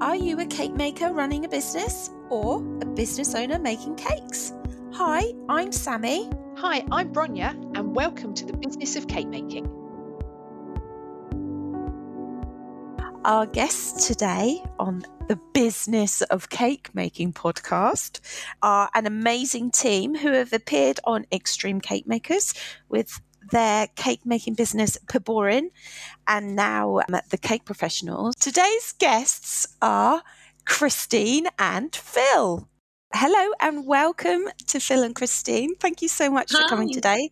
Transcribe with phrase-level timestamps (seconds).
[0.00, 4.52] Are you a cake maker running a business or a business owner making cakes?
[4.92, 6.28] Hi, I'm Sammy.
[6.56, 9.66] Hi, I'm Bronya, and welcome to the business of cake making.
[13.24, 18.18] Our guests today on the Business of Cake Making podcast
[18.62, 22.52] are an amazing team who have appeared on Extreme Cake Makers
[22.88, 23.20] with
[23.50, 25.70] their cake making business, Peboryon
[26.26, 28.34] and now um, the Cake Professionals.
[28.36, 30.22] Today's guests are
[30.64, 32.68] Christine and Phil.
[33.12, 35.76] Hello and welcome to Phil and Christine.
[35.76, 37.30] Thank you so much for coming today.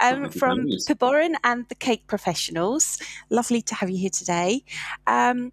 [0.00, 2.98] Um, Thank you for from Peboryon and the Cake Professionals.
[3.30, 4.64] Lovely to have you here today.
[5.06, 5.52] Um,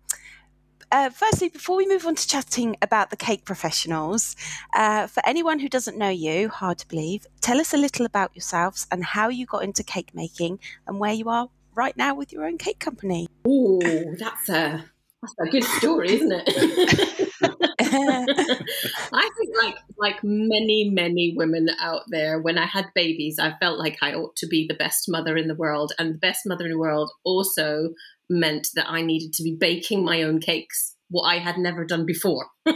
[0.91, 4.35] uh, firstly, before we move on to chatting about the cake professionals,
[4.73, 8.35] uh, for anyone who doesn't know you, hard to believe, tell us a little about
[8.35, 12.33] yourselves and how you got into cake making and where you are right now with
[12.33, 13.27] your own cake company.
[13.45, 13.79] Oh,
[14.17, 14.85] that's a
[15.21, 17.29] that's a good story, isn't it?
[17.81, 23.79] I think, like like many many women out there, when I had babies, I felt
[23.79, 26.65] like I ought to be the best mother in the world, and the best mother
[26.65, 27.89] in the world also
[28.29, 32.05] meant that I needed to be baking my own cakes, what I had never done
[32.05, 32.47] before.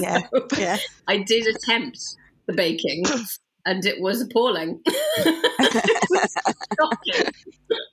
[0.00, 0.76] Yeah, So yeah.
[1.08, 1.98] I did attempt
[2.46, 3.04] the baking,
[3.64, 4.80] and it was appalling.
[4.86, 6.34] it was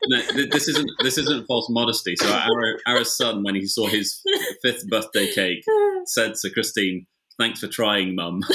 [0.08, 2.16] no, th- this isn't this isn't false modesty.
[2.16, 4.22] So our our son, when he saw his
[4.62, 5.64] fifth birthday cake,
[6.06, 7.08] said to Christine,
[7.40, 8.42] "Thanks for trying, Mum."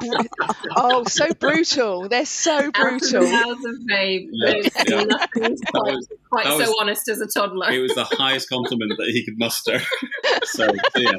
[0.76, 2.08] oh, so brutal.
[2.08, 3.26] They're so brutal.
[3.26, 4.28] How's a babe?
[4.32, 4.54] Yeah,
[4.86, 5.04] yeah.
[5.32, 7.70] quite, was quite so was- honest as a toddler.
[7.70, 9.80] it was the highest compliment that he could muster.
[10.44, 11.12] so, so yeah,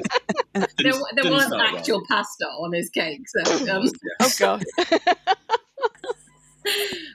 [0.54, 1.78] there Didn't- there didn't wasn't start well.
[1.78, 3.42] actual pasta on his cake, so
[3.76, 3.90] um,
[4.22, 4.64] Oh God,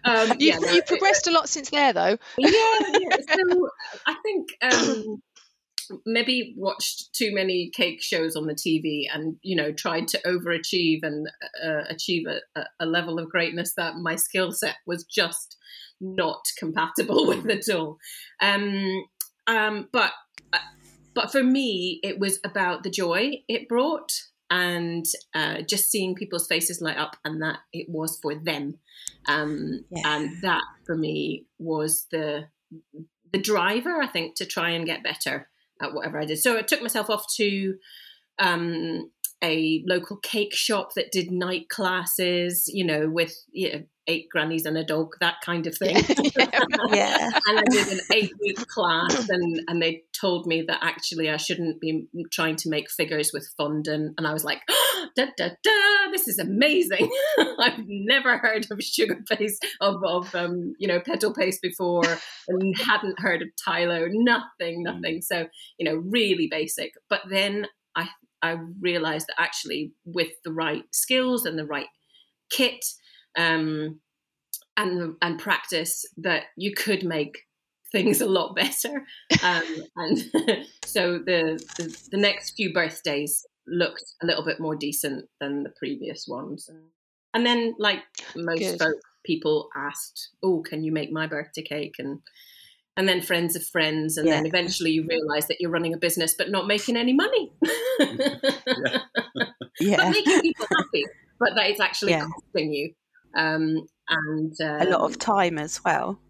[0.05, 2.17] um, you, yeah, no, you progressed a lot since there, though.
[2.39, 3.17] yeah, yeah.
[3.33, 3.69] So
[4.07, 5.23] I think um,
[6.07, 11.01] maybe watched too many cake shows on the TV, and you know tried to overachieve
[11.03, 11.29] and
[11.65, 15.57] uh, achieve a, a- a level of greatness that my skill set was just
[16.01, 17.99] not compatible with at all.
[18.41, 19.05] Um,
[19.47, 20.13] um, but
[20.53, 20.59] uh,
[21.15, 24.13] but for me, it was about the joy it brought.
[24.51, 28.79] And uh, just seeing people's faces light up, and that it was for them,
[29.27, 30.03] um, Yeah.
[30.17, 32.45] and that for me was the
[33.33, 35.49] the driver, I think, to try and get better
[35.85, 36.39] at whatever I did.
[36.39, 37.75] So I took myself off to
[38.39, 39.11] um,
[39.43, 44.67] a local cake shop that did night classes, you know, with you know, eight grannies
[44.67, 45.97] and a dog, that kind of thing.
[46.93, 47.31] Yeah.
[47.47, 51.37] and I did an eight week class, and, and they told me that actually I
[51.37, 54.15] shouldn't be trying to make figures with fondant.
[54.19, 54.61] And I was like,
[55.17, 57.11] da, da, da, this is amazing.
[57.59, 62.05] I've never heard of sugar paste, of, of um, you know, petal paste before,
[62.49, 65.23] and hadn't heard of Tylo, nothing, nothing.
[65.23, 65.47] So,
[65.79, 66.93] you know, really basic.
[67.09, 68.09] But then I,
[68.43, 71.89] I realized that actually, with the right skills and the right
[72.51, 72.85] kit,
[73.37, 74.01] um,
[74.77, 77.39] and and practice that you could make
[77.93, 79.07] things a lot better.
[79.43, 80.19] Um, and
[80.85, 85.71] so the, the the next few birthdays looked a little bit more decent than the
[85.79, 86.69] previous ones.
[86.69, 86.83] And,
[87.33, 88.01] and then, like
[88.37, 88.79] most Good.
[88.79, 92.21] folk, people asked, "Oh, can you make my birthday cake?" and
[92.97, 96.35] and then friends of friends, and then eventually you realise that you're running a business
[96.39, 97.53] but not making any money.
[97.61, 98.09] but
[99.81, 100.11] Yeah.
[100.11, 101.05] making people happy,
[101.41, 102.27] but that it's actually Yeah.
[102.27, 102.95] costing you.
[103.37, 106.21] Um, and uh, A lot of time as well.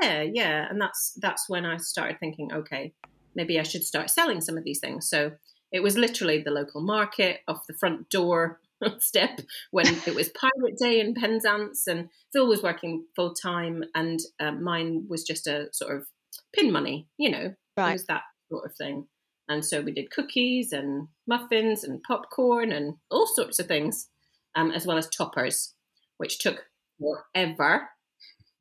[0.00, 2.92] yeah, yeah, and that's that's when I started thinking, okay,
[3.36, 5.08] maybe I should start selling some of these things.
[5.08, 5.30] So
[5.72, 8.60] it was literally the local market off the front door
[8.98, 9.40] step
[9.70, 14.62] when it was Pirate Day in Penzance, and Phil was working full time, and um,
[14.62, 16.06] mine was just a sort of
[16.54, 17.54] pin money, you know,
[17.90, 19.06] it was that sort of thing.
[19.48, 24.08] And so we did cookies and muffins and popcorn and all sorts of things,
[24.54, 25.74] um, as well as toppers,
[26.18, 26.64] which took
[27.00, 27.88] forever,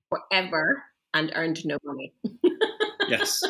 [0.10, 0.84] forever,
[1.14, 2.14] and earned no money.
[3.08, 3.44] yes,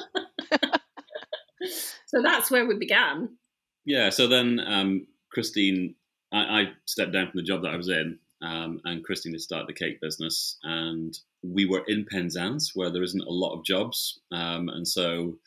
[2.12, 3.38] So that's where we began.
[3.86, 4.10] Yeah.
[4.10, 5.96] So then um, Christine,
[6.32, 9.42] I, I stepped down from the job that I was in, um, and Christine had
[9.42, 13.66] started the cake business, and we were in Penzance where there isn't a lot of
[13.66, 15.38] jobs, um, and so.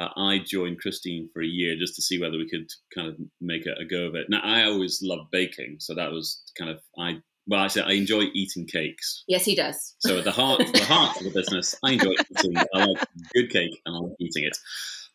[0.00, 3.16] Uh, I joined Christine for a year just to see whether we could kind of
[3.40, 4.26] make a, a go of it.
[4.28, 7.18] Now, I always loved baking, so that was kind of I.
[7.46, 9.22] Well, I said I enjoy eating cakes.
[9.28, 9.94] Yes, he does.
[9.98, 12.56] So at the heart, the heart of the business, I enjoy eating.
[12.74, 13.04] I like
[13.34, 14.56] good cake and I like eating it.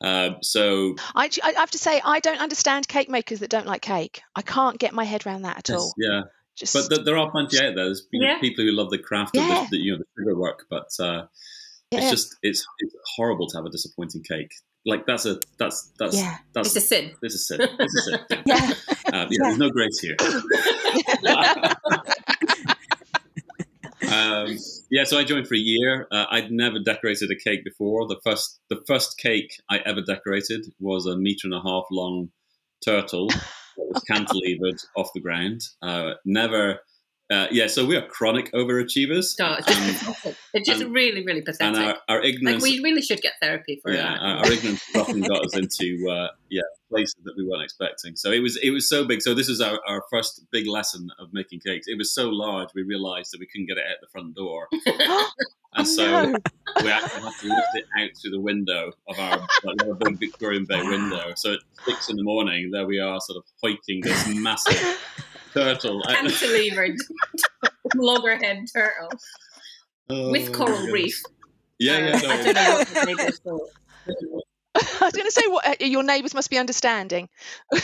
[0.01, 3.81] Um, so I, I have to say, I don't understand cake makers that don't like
[3.81, 4.21] cake.
[4.35, 5.93] I can't get my head around that at all.
[5.97, 6.21] yeah,
[6.55, 7.85] Just but th- there are plenty out there.
[7.85, 8.39] There's you know, Yeah.
[8.39, 9.63] people who love the craft of Yeah.
[9.63, 11.23] the, the you know the sugar work, but uh,
[11.91, 14.51] It's just it's it's horrible to have a disappointing cake.
[14.85, 16.37] Like that's a that's that's Yeah.
[16.53, 17.11] that's It's a sin.
[17.21, 17.57] this is sin.
[17.59, 18.19] This is sin.
[18.29, 18.39] Yeah.
[18.45, 18.73] Yeah.
[19.23, 20.15] Um, yeah, There's no grace here.
[24.45, 24.57] um,
[24.89, 26.07] yeah, so I joined for a year.
[26.11, 28.07] Uh, I'd never decorated a cake before.
[28.07, 32.31] The first the first cake I ever decorated was a meter and a half long
[32.83, 33.37] turtle that
[33.77, 35.61] was cantilevered off the ground.
[35.81, 36.79] Uh, never.
[37.31, 39.37] Uh, yeah, so we are chronic overachievers.
[39.39, 40.37] No, it's just Um, pathetic.
[40.55, 41.79] It's just and- really, really and pathetic.
[41.79, 44.19] our, our like ignorance we really should get therapy for yeah, that.
[44.19, 48.15] our, our ignorance often got us into uh, yeah places that we weren't expecting.
[48.15, 49.21] So it was it was so big.
[49.21, 51.85] So this was our, our first big lesson of making cakes.
[51.87, 54.67] It was so large we realised that we couldn't get it out the front door,
[54.87, 55.27] and
[55.77, 56.37] Oh, so no.
[56.83, 60.17] we actually had to lift it out through the window of our like, our big
[60.19, 61.33] Victorian Bay window.
[61.35, 64.99] So at six in the morning, there we are, sort of hoiking this massive
[65.53, 66.15] turtle out.
[66.17, 66.97] Cantilevered
[67.95, 69.09] loggerhead turtle
[70.11, 70.91] Oh, with coral goodness.
[70.93, 71.21] reef.
[71.77, 72.19] Yeah, Uh, yeah.
[72.19, 73.69] No, I don't know what the neighbours thought.
[75.01, 77.27] I was going to say, what uh, your neighbours must be understanding.
[77.73, 77.77] uh,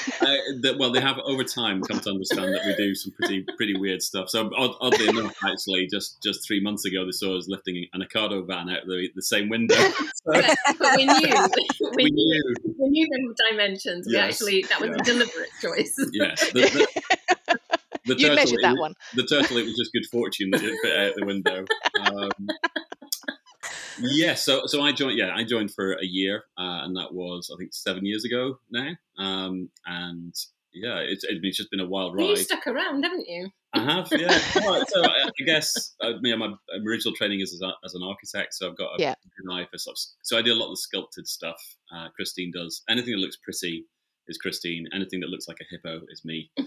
[0.62, 3.76] that, well, they have over time come to understand that we do some pretty pretty
[3.78, 4.30] weird stuff.
[4.30, 8.02] So odd, oddly enough, actually, just just three months ago, they saw us lifting an
[8.02, 9.76] Ocado van out the, the same window.
[10.26, 14.08] So But, but we knew, we, we knew, knew, we knew the dimensions.
[14.08, 14.96] We actually that was yeah.
[14.96, 15.96] a deliberate choice.
[16.14, 16.52] yes.
[16.52, 16.88] The, the,
[18.06, 18.94] the You turtle, measured that it- one.
[19.16, 21.66] The turtle, it was just good fortune that it fit out the window.
[22.00, 22.30] Um,
[24.00, 25.18] yeah, so so I joined.
[25.18, 28.60] Yeah, I joined for a year, uh, and that was I think seven years ago
[28.72, 28.92] now.
[29.18, 30.34] Um, and
[30.74, 32.26] yeah, it's it's just been a wild ride.
[32.30, 33.50] You stuck around, haven't you?
[33.74, 34.30] I have, yeah.
[34.88, 36.54] So I, I guess uh, yeah, my
[36.86, 39.16] original training is as, a, as an architect, so I've got a Yeah.
[39.38, 39.96] good eye for stuff.
[40.24, 41.62] So I do a lot of the sculpted stuff.
[41.94, 43.86] Uh, Christine does anything that looks pretty
[44.28, 44.88] is Christine.
[44.94, 46.52] Anything that looks like a hippo is me.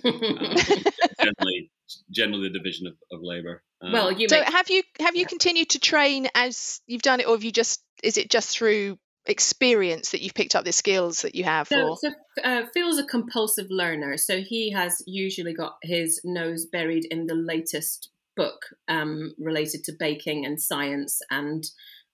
[1.20, 1.70] Um, generally,
[2.10, 3.62] generally the division of, of labor.
[3.82, 7.18] Um, well, you So make have you have you continued to train as you've done
[7.18, 10.72] it, or have you just is it just through experience that you've picked up the
[10.72, 11.66] skills that you have?
[11.68, 12.10] So, or so
[12.44, 17.34] uh, Phil's a compulsive learner, so he has usually got his nose buried in the
[17.34, 21.64] latest book um, related to baking and science and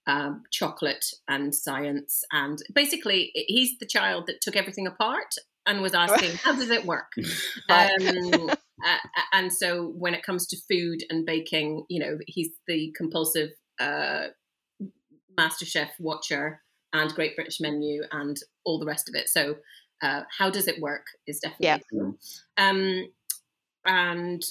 [0.07, 2.23] um, chocolate and science.
[2.31, 5.35] And basically, he's the child that took everything apart
[5.65, 7.11] and was asking, "How does it work?"
[7.69, 8.49] Um,
[8.85, 8.97] uh,
[9.33, 13.49] and so, when it comes to food and baking, you know, he's the compulsive
[13.79, 14.27] uh,
[15.37, 16.61] MasterChef watcher
[16.93, 19.27] and Great British Menu and all the rest of it.
[19.29, 19.55] So,
[20.01, 21.77] uh, how does it work is definitely Yeah.
[21.91, 22.17] cool.
[22.57, 23.05] Um,
[23.85, 24.41] and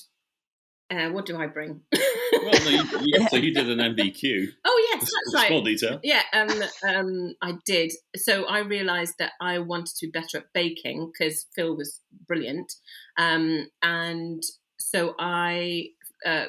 [0.91, 1.81] uh, what do I bring?
[1.93, 4.49] well, no, you, you, so you did an NVQ.
[4.65, 5.49] oh yes, that's right.
[5.49, 6.01] Small detail.
[6.03, 7.93] Yeah, um, um, I did.
[8.17, 12.73] So I realised that I wanted to be better at baking because Phil was brilliant,
[13.19, 14.43] um, and
[14.79, 15.89] so I
[16.27, 16.47] uh,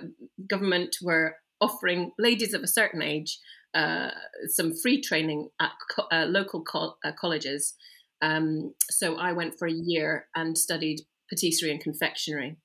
[0.48, 3.40] government were offering ladies of a certain age
[3.76, 4.10] uh,
[4.48, 7.74] some free training at co- uh, local co- uh, colleges.
[8.22, 12.56] Um, so I went for a year and studied patisserie and confectionery.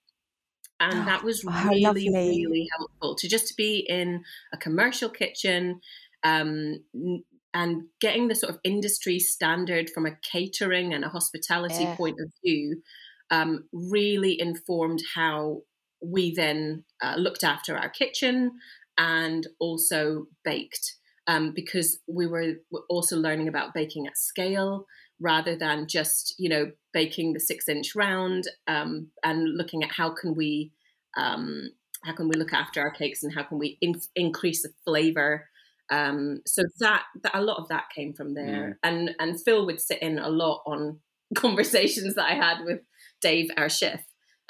[0.81, 5.81] And that was Oh, really, really helpful to just be in a commercial kitchen
[6.25, 6.85] um,
[7.53, 11.97] and getting the sort of industry standard from a catering and a hospitality Yeah.
[11.97, 12.83] point of view
[13.31, 15.63] um, really informed how
[16.03, 18.53] we then uh, looked after our kitchen
[18.99, 24.87] and also baked um, because we were were also learning about baking at scale
[25.21, 30.11] rather than just you know baking the six inch round um, and looking at how
[30.11, 30.73] can we
[31.17, 31.71] um,
[32.05, 35.49] how can we look after our cakes and how can we in- increase the flavor.
[35.91, 38.79] Um, so that, that a lot of that came from there.
[38.83, 41.01] And and phil would sit in a lot on
[41.35, 42.81] conversations that i had with
[43.21, 44.01] dave our chef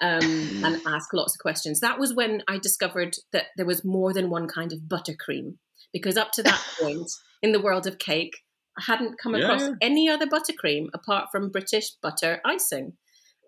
[0.00, 1.81] um, and ask lots of questions.
[1.81, 5.57] That was when i discovered that there was more than one kind of buttercream
[5.93, 7.11] because up to that point
[7.43, 8.37] in the world of cake
[8.79, 12.93] i hadn't come Yeah, across any other buttercream apart from british butter icing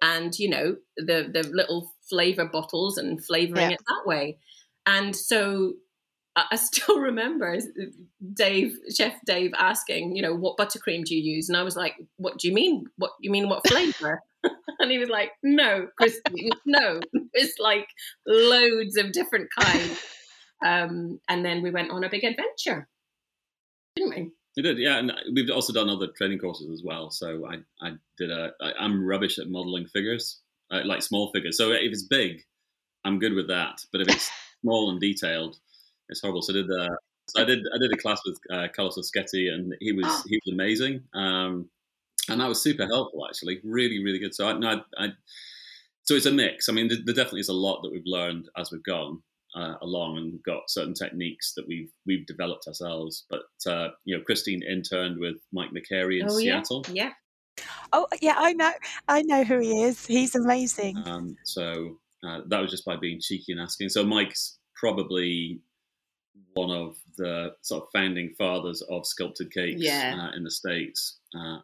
[0.02, 3.76] and you know the the little flavor bottles and flavoring Yeah.
[3.76, 4.38] it that way
[4.86, 5.74] and so
[6.34, 7.58] I I still remember
[8.32, 11.48] Dave, Chef Dave, asking, you know, what buttercream do you use?
[11.50, 12.86] And I was like, what do you mean?
[12.96, 13.50] What you mean?
[13.50, 14.22] What flavor?
[14.78, 17.00] and he was like, no, Christine, no.
[17.34, 17.86] It's like
[18.26, 20.00] loads of different kinds.
[20.64, 22.88] Um, and then we went on a big adventure,
[23.96, 24.30] didn't we?
[24.56, 27.10] We did, yeah, and we've also done other training courses as well.
[27.10, 28.52] So I, I did a.
[28.60, 30.40] I, I'm rubbish at modeling figures,
[30.70, 31.56] uh, like small figures.
[31.56, 32.44] So if it's big,
[33.04, 33.80] I'm good with that.
[33.92, 34.30] But if it's
[34.60, 35.56] small and detailed,
[36.10, 36.42] it's horrible.
[36.42, 36.70] So I did.
[36.70, 36.96] Uh,
[37.28, 37.60] so I did.
[37.74, 41.02] I did a class with uh, Carlos Lischetti, and he was he was amazing.
[41.14, 41.70] Um,
[42.28, 43.60] and that was super helpful, actually.
[43.64, 44.34] Really, really good.
[44.34, 45.08] So I, no, I, I
[46.04, 46.68] so it's a mix.
[46.68, 49.22] I mean, there, there definitely is a lot that we've learned as we've gone.
[49.54, 53.26] Uh, along and got certain techniques that we've we've developed ourselves.
[53.28, 56.84] But uh, you know, Christine interned with Mike McCarey in oh Seattle.
[56.88, 57.10] yeah,
[57.58, 57.64] yeah.
[57.92, 58.72] Oh yeah, I know.
[59.08, 60.06] I know who he is.
[60.06, 60.96] He's amazing.
[61.04, 63.90] Um, so uh, that was just by being cheeky and asking.
[63.90, 65.60] So Mike's probably
[66.54, 70.28] one of the sort of founding fathers of sculpted cakes Yeah.
[70.30, 71.18] uh, in the states.
[71.38, 71.58] Uh,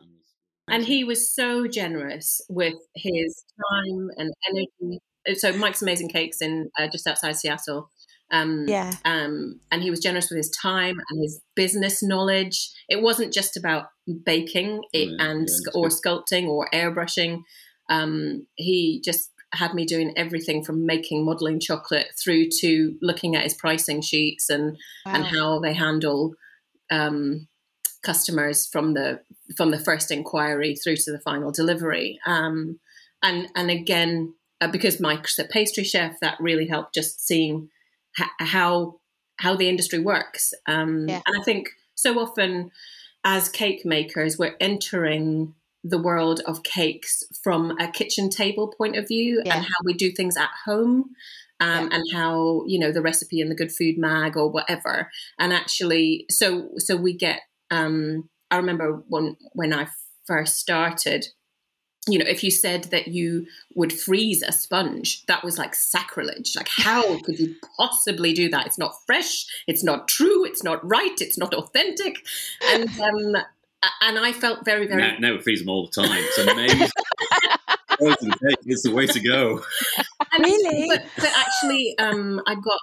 [0.68, 5.00] And he was so generous with his time and energy.
[5.34, 7.90] So Mike's Amazing Cakes in uh, just outside Seattle.
[8.30, 8.92] Um, Yeah.
[9.04, 12.70] um, and he was generous with his time and his business knowledge.
[12.88, 13.86] It wasn't just about
[14.24, 15.98] baking it, Yeah, and yeah, or good.
[15.98, 17.42] sculpting or airbrushing.
[17.88, 23.44] Um, he just had me doing everything from making modeling chocolate through to looking at
[23.44, 26.34] his pricing sheets and and how they handle
[26.90, 27.48] um,
[28.02, 29.20] customers from the
[29.56, 32.18] from the first inquiry through to the final delivery.
[32.26, 32.78] Um,
[33.22, 37.68] and and again, uh, because Mike's a pastry chef, that really helped just seeing
[38.18, 39.00] h- how
[39.36, 40.52] how the industry works.
[40.66, 41.22] Um, Yeah.
[41.26, 42.70] And I think so often
[43.24, 49.06] as cake makers, we're entering the world of cakes from a kitchen table point of
[49.06, 49.56] view Yeah.
[49.56, 51.14] and how we do things at home
[51.60, 55.52] um, and how you know the recipe in the good food mag or whatever and
[55.52, 59.86] actually so so we get um i remember when when i
[60.26, 61.26] first started
[62.06, 66.54] you know if you said that you would freeze a sponge that was like sacrilege
[66.56, 70.78] like how could you possibly do that it's not fresh it's not true it's not
[70.88, 72.16] right it's not authentic
[72.66, 73.36] and um
[74.00, 76.10] and i felt very very now, now we freeze them all the time.
[76.12, 76.88] It's amazing.
[77.98, 79.62] Frozen cake is the way to go.
[80.32, 80.88] And- Really?
[80.88, 82.78] But, but actually, um, I got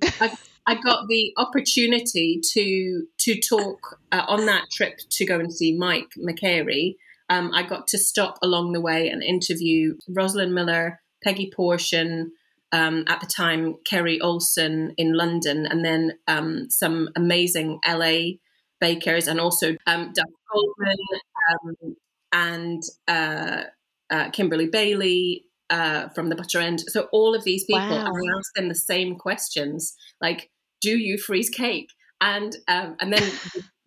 [0.00, 0.36] the, I,
[0.66, 5.76] I got the opportunity to to talk uh, on that trip to go and see
[5.76, 6.96] Mike McCarey.
[7.34, 12.26] Um, I got to stop along the way and interview Rosalind Miller, Peggy Porschen,
[12.72, 18.36] um, at the time Kerry Olson in London, and then um, some amazing LA
[18.80, 20.96] bakers, and also um, Duff Goldman
[21.50, 21.96] um,
[22.32, 23.62] and uh,
[24.10, 26.80] uh, Kimberly Bailey uh, from the Butter End.
[26.88, 28.06] So all of these people, Wow.
[28.06, 30.50] and I asked them the same questions, like,
[30.80, 31.88] "Do you freeze cake?"
[32.20, 33.32] And um, and then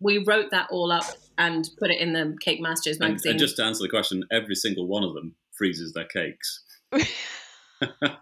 [0.00, 1.04] we wrote that all up
[1.38, 3.30] and put it in the Cake Masters magazine.
[3.32, 6.64] and just to answer the question, every single one of them freezes their cakes.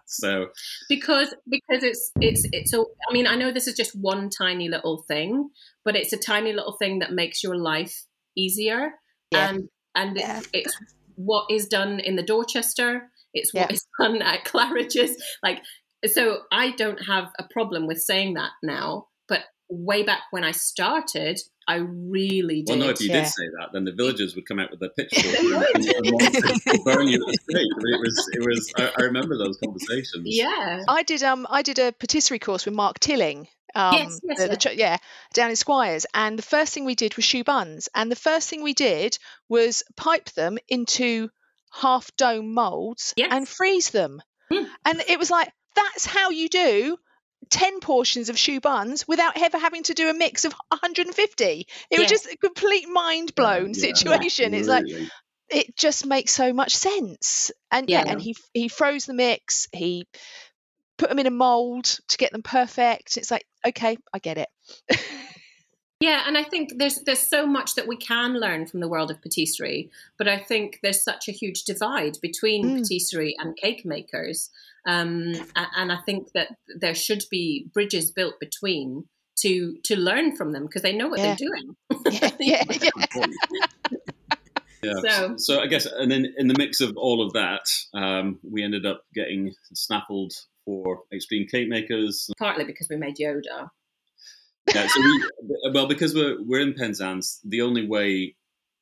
[0.05, 0.47] so
[0.87, 4.69] because because it's it's it's so i mean i know this is just one tiny
[4.69, 5.49] little thing
[5.83, 8.05] but it's a tiny little thing that makes your life
[8.37, 8.91] easier
[9.31, 9.49] Yeah.
[9.49, 10.37] and and Yeah.
[10.39, 10.77] it's, it's
[11.15, 13.73] what is done in the dorchester it's what Yeah.
[13.75, 15.63] is done at claridge's like
[16.05, 20.51] so i don't have a problem with saying that now but way back when i
[20.51, 23.21] started i really did Well, no, if you Yeah.
[23.23, 26.83] did say that, then the villagers would come out with their pitchforks and, and, and
[26.85, 27.57] burn you at the stake.
[27.57, 28.73] I it was, it was.
[28.77, 30.23] I, I remember those conversations.
[30.25, 33.47] yeah I did um I did a patisserie course with Mark Tilling.
[33.75, 34.97] Um, Yes, yes, the- the ch- yeah,
[35.33, 38.49] down in Squires, and the first thing we did was choux buns, and the first
[38.49, 39.19] thing we did
[39.49, 41.29] was pipe them into
[41.71, 43.29] half dome molds Yes.
[43.31, 44.21] and freeze them,
[44.51, 44.63] Hmm.
[44.85, 46.97] and it was like that's how you do.
[47.49, 51.67] 10 portions of choux buns without ever having to do a mix of 150 it
[51.91, 51.99] Yeah.
[51.99, 54.85] was just a complete mind blown Yeah, situation it's like
[55.49, 57.51] it just makes so much sense.
[57.71, 58.11] And yeah, Yeah.
[58.11, 59.67] and he he froze the mix.
[59.71, 60.07] He
[60.97, 63.17] put them in a mold to get them perfect.
[63.17, 64.49] It's like okay, I get it.
[65.99, 69.09] Yeah, and I think there's there's so much that we can learn from the world
[69.09, 69.89] of patisserie,
[70.19, 72.77] but I think there's such a huge divide between Mm.
[72.77, 74.51] patisserie and cake makers,
[74.87, 79.03] um, and I think that there should be bridges built between
[79.41, 81.35] to to learn from them because they know what Yeah.
[81.35, 81.75] they're doing.
[82.39, 83.25] yeah, yeah,
[84.83, 84.93] yeah.
[85.01, 88.63] So- So, I guess, and then in the mix of all of that, um, we
[88.63, 90.33] ended up getting snaffled
[90.65, 92.29] for Extreme Cake Makers.
[92.37, 93.69] Partly because we made Yoda.
[94.73, 95.23] Yeah, so we,
[95.73, 98.35] well, because we're we're in Penzance, the only way.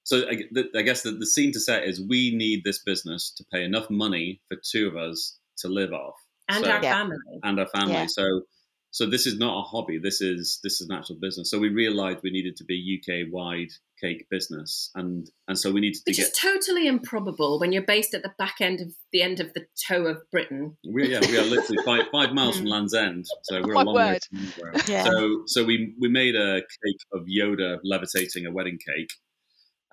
[0.03, 3.31] So I, the, I guess the, the scene to set is we need this business
[3.37, 6.15] to pay enough money for two of us to live off
[6.49, 6.93] And So- our Yeah.
[6.99, 7.17] family.
[7.43, 7.93] and our family.
[7.93, 8.05] Yeah.
[8.07, 8.43] So
[8.91, 9.97] so this is not a hobby.
[9.97, 11.49] This is this is an actual business.
[11.51, 15.81] So we realised we needed to be UK wide cake business, and and so we
[15.81, 16.27] needed to Which get.
[16.27, 19.65] is totally improbable when you're based at the back end of the end of the
[19.85, 20.77] toe of Britain.
[20.87, 22.61] We, yeah, we are literally five, five miles Hmm.
[22.61, 24.73] from Land's End, so we're My a long way from anywhere.
[24.87, 25.03] Yeah.
[25.03, 29.11] So, so we we made a cake of Yoda levitating a wedding cake,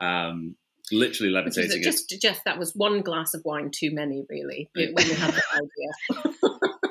[0.01, 0.57] um,
[0.93, 1.85] literally levitating it.
[1.85, 4.71] just just that was one glass of wine too many, really.
[4.75, 6.33] When you had that idea.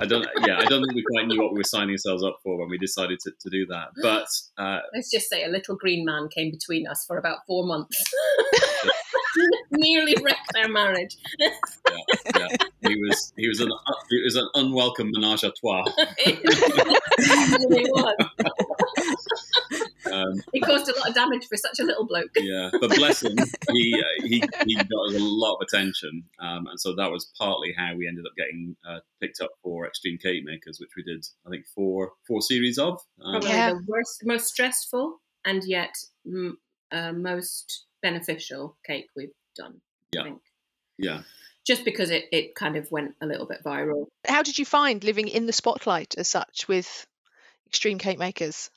[0.02, 2.38] I don't, yeah, I don't think we quite knew what we were signing ourselves up
[2.44, 3.90] for when we decided to, to do that.
[4.02, 4.28] But
[4.58, 8.04] uh, let's just say a little green man came between us for about four months.
[9.72, 11.18] Nearly wrecked our marriage.
[11.40, 11.50] yeah,
[12.36, 12.48] yeah.
[12.82, 13.70] He was he was an
[14.10, 15.84] he was an unwelcome menage a trois.
[16.26, 16.42] it
[17.94, 18.16] was.
[20.12, 22.30] Um, He caused a lot of damage for such a little bloke.
[22.36, 23.36] yeah, but bless him,
[23.72, 27.74] he uh, he he got a lot of attention, um, and so that was partly
[27.78, 31.26] how we ended up getting uh, picked up for Extreme Cake Makers, which we did
[31.46, 33.00] I think four four series of.
[33.24, 33.74] Um, Probably Yeah.
[33.74, 35.94] the worst, most stressful, and yet
[36.28, 36.52] mm,
[36.92, 39.80] uh, most beneficial cake we've done.
[40.12, 40.22] Yeah.
[40.22, 40.42] I think.
[40.98, 41.22] yeah,
[41.66, 44.08] Just because it, it kind of went a little bit viral.
[44.28, 47.06] How did you find living in the spotlight as such with
[47.68, 48.70] Extreme Cake Makers?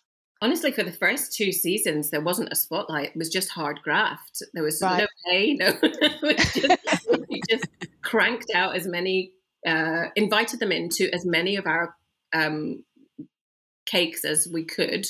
[0.44, 3.08] Honestly, for the first two seasons, there wasn't a spotlight.
[3.08, 4.42] It was just hard graft.
[4.52, 4.98] There was Right.
[5.00, 5.54] no pay.
[5.54, 5.72] No,
[6.22, 7.64] was just, we just
[8.02, 9.32] cranked out as many,
[9.66, 11.96] uh, invited them into as many of our
[12.34, 12.84] um,
[13.86, 15.06] cakes as we could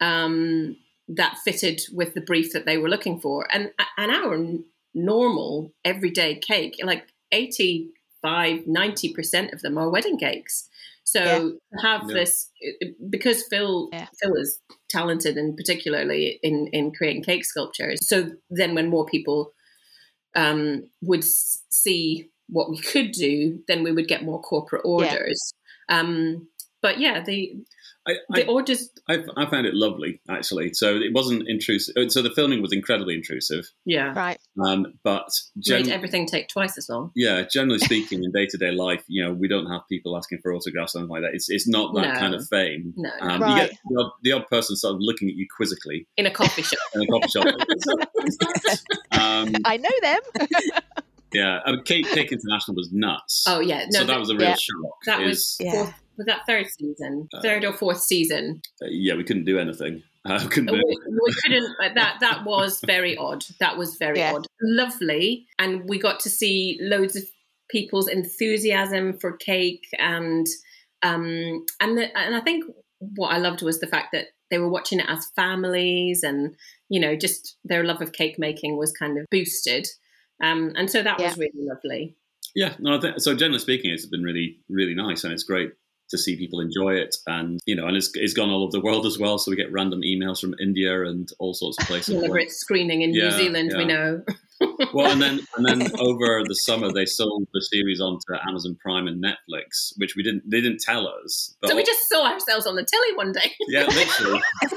[0.00, 0.76] um,
[1.06, 3.46] that fitted with the brief that they were looking for.
[3.54, 4.44] And and our
[4.92, 10.68] normal everyday cake, like 85, 90% of them are wedding cakes.
[11.04, 11.82] So Yeah.
[11.82, 12.14] have Yeah.
[12.14, 12.50] this
[13.10, 14.08] because Phil Yeah.
[14.20, 18.06] Phil is talented and particularly in in creating cake sculptures.
[18.08, 19.52] So then when more people
[20.36, 25.54] um, would see what we could do, then we would get more corporate orders.
[25.88, 26.48] Um,
[26.84, 27.56] but yeah, they
[28.06, 30.74] I, the I, orders, I, I found it lovely actually.
[30.74, 31.94] So it wasn't intrusive.
[32.12, 34.38] So the filming was incredibly intrusive, yeah, Right.
[34.62, 35.26] um, but
[35.58, 37.12] gen- made everything take twice as long.
[37.16, 40.40] yeah, generally speaking, in day to day life, you know, we don't have people asking
[40.42, 41.32] for autographs or something like that.
[41.32, 42.20] It's it's not that No.
[42.20, 42.92] kind of fame.
[42.94, 43.26] No, no.
[43.34, 43.62] Um, Right.
[43.62, 46.30] You get the odd, the odd person sort of looking at you quizzically in a
[46.30, 46.78] coffee shop.
[46.94, 47.46] in a coffee shop.
[49.12, 50.20] um, I know them.
[51.32, 53.44] yeah, I mean, Cake, Cake International was nuts.
[53.48, 54.56] Oh yeah, no, so that was a real yeah.
[54.56, 54.92] shock.
[55.06, 55.92] that is- was Yeah.
[56.16, 58.60] Fourth, was that third season, Uh, third or fourth season.
[58.82, 60.02] uh, yeah, we couldn't do anything.
[60.26, 61.76] Uh, we couldn't we, do we couldn't.
[61.94, 63.44] That that was very odd.
[63.60, 64.32] That was very Yeah.
[64.32, 64.46] odd.
[64.62, 67.24] Lovely, and we got to see loads of
[67.70, 70.46] people's enthusiasm for cake, and
[71.02, 72.64] um, and the, and I think
[72.98, 76.56] what I loved was the fact that they were watching it as families, and
[76.88, 79.86] you know, just their love of cake making was kind of boosted.
[80.42, 82.16] Um, and so that was really lovely.
[82.54, 85.72] Yeah, no, I think, so generally speaking, it's been really, really nice, and it's great
[86.10, 88.80] to see people enjoy it, and you know, and it's, it's gone all over the
[88.80, 89.38] world as well.
[89.38, 92.14] So we get random emails from India and all sorts of places.
[92.22, 94.22] It's screening in Yeah, New Zealand, we know.
[94.94, 99.06] well, and then and then over the summer they sold the series onto Amazon Prime
[99.06, 101.56] and Netflix, which we didn't they didn't tell us.
[101.60, 103.52] But So we just saw ourselves on the telly one day.
[103.68, 104.40] yeah, literally.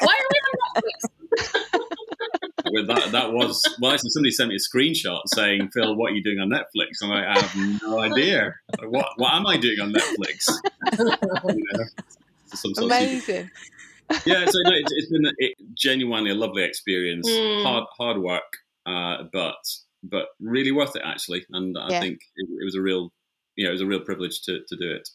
[0.00, 1.85] Why are we on Netflix?
[2.72, 6.14] With that that was well, actually somebody sent me a screenshot saying, "Phil, what are
[6.14, 7.52] you doing on Netflix?" I'm like, "I have
[7.82, 8.54] no idea.
[8.82, 10.46] What what am I doing on Netflix?"
[10.98, 11.84] You know,
[12.46, 13.50] some sort of Amazing.
[14.24, 17.28] yeah, so no, it's, it's been it, genuinely a lovely experience.
[17.28, 17.62] Mm.
[17.62, 18.42] Hard, hard work,
[18.86, 19.56] uh, but
[20.02, 21.44] but really worth it actually.
[21.50, 22.00] And I Yeah.
[22.00, 23.10] think it, it was a real,
[23.56, 25.08] you know, it was a real privilege to, to do it.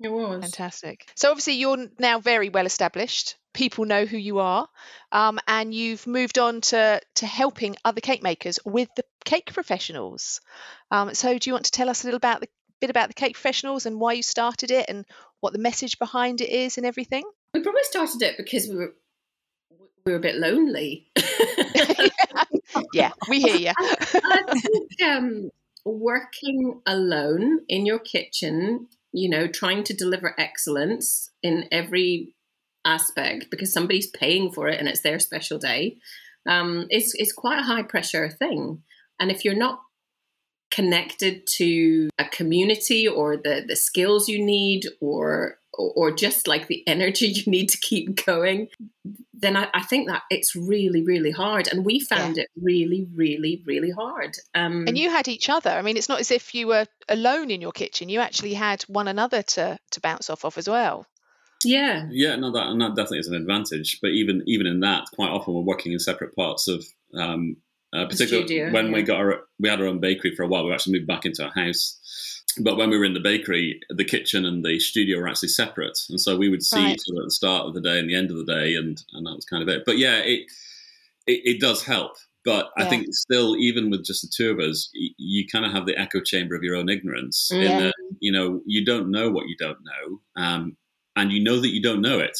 [0.00, 0.42] It was.
[0.42, 1.10] Fantastic.
[1.16, 3.36] So obviously you're now very well established.
[3.52, 4.68] People know who you are,
[5.10, 10.40] um, and you've moved on to to helping other cake makers with the cake professionals.
[10.90, 12.48] Um, so do you want to tell us a little about the
[12.80, 15.04] bit about the cake professionals and why you started it and
[15.40, 17.24] what the message behind it is and everything?
[17.52, 18.94] We probably started it because we were
[20.04, 21.08] we were a bit lonely.
[22.92, 23.72] yeah, we hear you.
[23.78, 25.50] I think um,
[25.84, 32.34] working alone in your kitchen, you know, trying to deliver excellence in every
[32.84, 35.96] aspect because somebody's paying for it and it's their special day,
[36.48, 38.82] um, is is quite a high pressure thing.
[39.20, 39.80] And if you're not
[40.70, 46.86] connected to a community or the the skills you need or or just like the
[46.86, 48.68] energy you need to keep going
[49.40, 53.62] then I, I think that it's really really hard and we found it really really
[53.66, 55.70] really hard um And you had each other.
[55.70, 58.08] I mean, it's not as if you were alone in your kitchen.
[58.08, 61.06] You actually had one another to to bounce off of as well.
[61.64, 64.00] yeah Yeah, no, that and that definitely is an advantage.
[64.02, 66.84] But even even in that, quite often we're working in separate parts of.
[67.14, 67.56] Um,
[67.90, 70.66] uh, particularly studio, when we got our we had our own bakery for a while.
[70.66, 72.37] We actually moved back into a house.
[72.60, 75.98] But when we were in the bakery, the kitchen and the studio were actually separate,
[76.08, 76.92] and so we would see Right.
[76.92, 79.02] each other at the start of the day and the end of the day, and
[79.12, 79.84] and that was kind of it.
[79.86, 80.50] But yeah, it
[81.26, 82.12] it, it does help.
[82.44, 85.72] But I think still, even with just the two of us, y- you kind of
[85.72, 87.50] have the echo chamber of your own ignorance.
[87.60, 87.78] In Yeah.
[87.78, 90.76] that, you know, you don't know what you don't know, um,
[91.16, 92.38] and you know that you don't know it.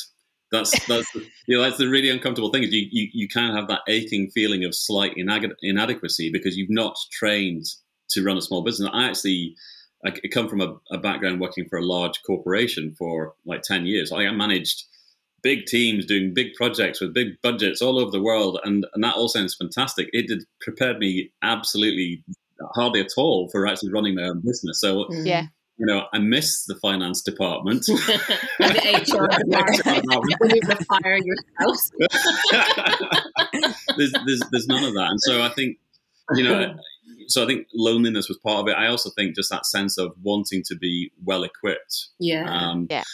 [0.51, 3.51] That's that's the, you know that's the really uncomfortable thing is you, you you kind
[3.51, 7.67] of have that aching feeling of slight inag- inadequacy because you've not trained
[8.11, 8.89] to run a small business.
[8.93, 9.55] I actually
[10.07, 13.87] I c- come from a, a background working for a large corporation for like ten
[13.87, 14.13] years.
[14.13, 14.85] I managed
[15.43, 19.15] big teams doing big projects with big budgets all over the world, and and that
[19.17, 20.09] all sounds fantastic.
[20.13, 22.23] It did prepared me absolutely
[22.75, 24.81] hardly at all for actually running my own business.
[24.81, 25.27] So Mm.
[25.27, 25.43] Yeah.
[25.79, 27.87] you know, I miss the finance department.
[27.89, 30.41] and the HR department.
[30.41, 31.91] Will you fire your spouse?
[33.97, 35.79] there's, there's there's none of that, and so I think
[36.35, 36.75] you know.
[37.29, 38.77] So I think loneliness was part of it.
[38.77, 42.09] I also think just that sense of wanting to be well equipped.
[42.19, 42.51] Yeah.
[42.51, 43.05] Um, Yeah.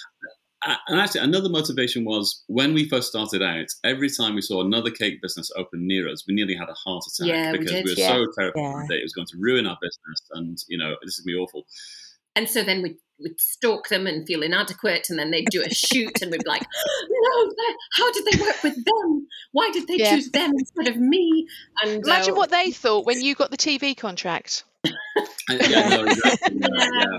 [0.88, 3.66] And actually, another motivation was when we first started out.
[3.84, 7.04] Every time we saw another cake business open near us, we nearly had a heart
[7.06, 7.84] attack Yeah, because we, did.
[7.84, 8.08] were Yeah.
[8.08, 8.86] so terrified Yeah.
[8.88, 11.36] that it was going to ruin our business, and you know this is going to
[11.36, 11.66] be awful.
[12.36, 15.72] And so then we'd, we'd stalk them and feel inadequate, and then they'd do a
[15.72, 16.62] shoot, and we'd be like,
[17.10, 17.54] "No,
[17.96, 19.26] how did they work with them?
[19.52, 20.16] Why did they Yeah.
[20.16, 21.46] choose them instead of me?"
[21.82, 24.64] And Imagine uh, what they thought when you got the TV contract.
[24.84, 24.94] And-
[25.70, 27.18] yeah, no, exactly, yeah, yeah.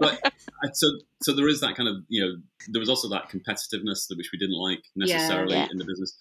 [0.00, 0.30] But uh,
[0.72, 0.86] so
[1.22, 2.36] so there is that kind of you know
[2.68, 5.68] there was also that competitiveness that which we didn't like necessarily Yeah.
[5.70, 6.16] in the business.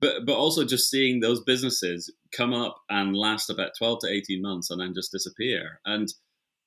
[0.00, 4.42] But but also just seeing those businesses come up and last about twelve to eighteen
[4.42, 6.08] months and then just disappear and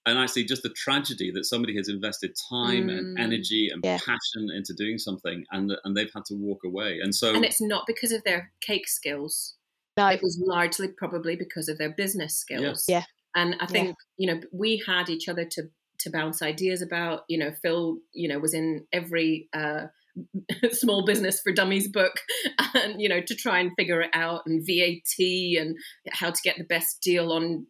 [0.08, 3.22] and I actually just the tragedy that somebody has invested time and Mm.
[3.22, 3.98] energy and Yeah.
[4.00, 7.62] passion into doing something and and they've had to walk away and so and it's
[7.62, 9.56] not because of their cake skills.
[9.98, 10.08] No.
[10.08, 12.86] It was largely probably because of their business skills.
[12.88, 13.04] Yeah.
[13.36, 17.24] And I think, you know, we had each other to to bounce ideas about.
[17.28, 19.88] You know, Phil, you know, was in every uh
[20.72, 22.13] small business for dummies book
[22.74, 25.20] and you know to try and figure it out and VAT
[25.60, 25.78] and
[26.12, 27.67] how to get the best deal on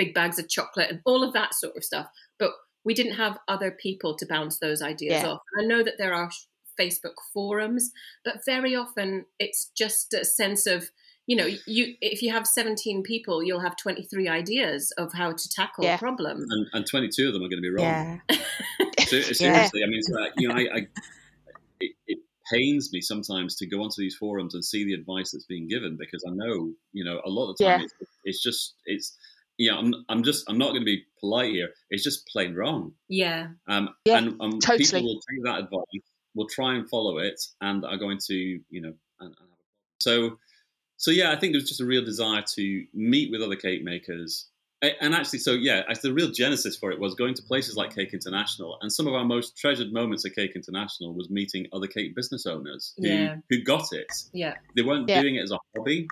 [0.00, 2.06] big bags of chocolate and all of that sort of stuff
[2.38, 2.50] but
[2.84, 5.28] we didn't have other people to bounce those ideas Yeah.
[5.30, 6.30] off and I know that there are
[6.80, 7.90] Facebook forums
[8.24, 9.08] but very often
[9.38, 10.80] it's just a sense of
[11.26, 15.48] you know you if you have 17 people you'll have 23 ideas of how to
[15.58, 15.96] tackle Yeah.
[15.96, 18.36] a problem and, and 22 of them are going to be wrong Yeah.
[19.10, 20.80] Se- Seriously, I mean, so, you know, I, I
[21.80, 22.18] it, it
[22.52, 25.96] pains me sometimes to go onto these forums and see the advice that's being given
[25.98, 27.84] because I know, you know, a lot of the time Yeah.
[27.84, 29.16] it's, it's just it's
[29.60, 31.68] yeah, I'm I'm just I'm not going to be polite here.
[31.90, 32.92] It's just plain wrong.
[33.08, 34.84] yeah Um, Yeah, and um, totally.
[34.84, 38.80] people will take that advice, will try and follow it, and are going to, you
[38.80, 40.38] know, and, and have a so,
[40.96, 44.48] so yeah, I think there's just a real desire to meet with other cake makers,
[44.82, 47.94] and actually, so yeah, actually, the real genesis for it was going to places like
[47.94, 51.86] Cake International, and some of our most treasured moments at Cake International was meeting other
[51.86, 53.36] cake business owners who Yeah.
[53.50, 54.10] who got it.
[54.32, 55.20] yeah They weren't Yeah.
[55.20, 56.08] doing it as a hobby.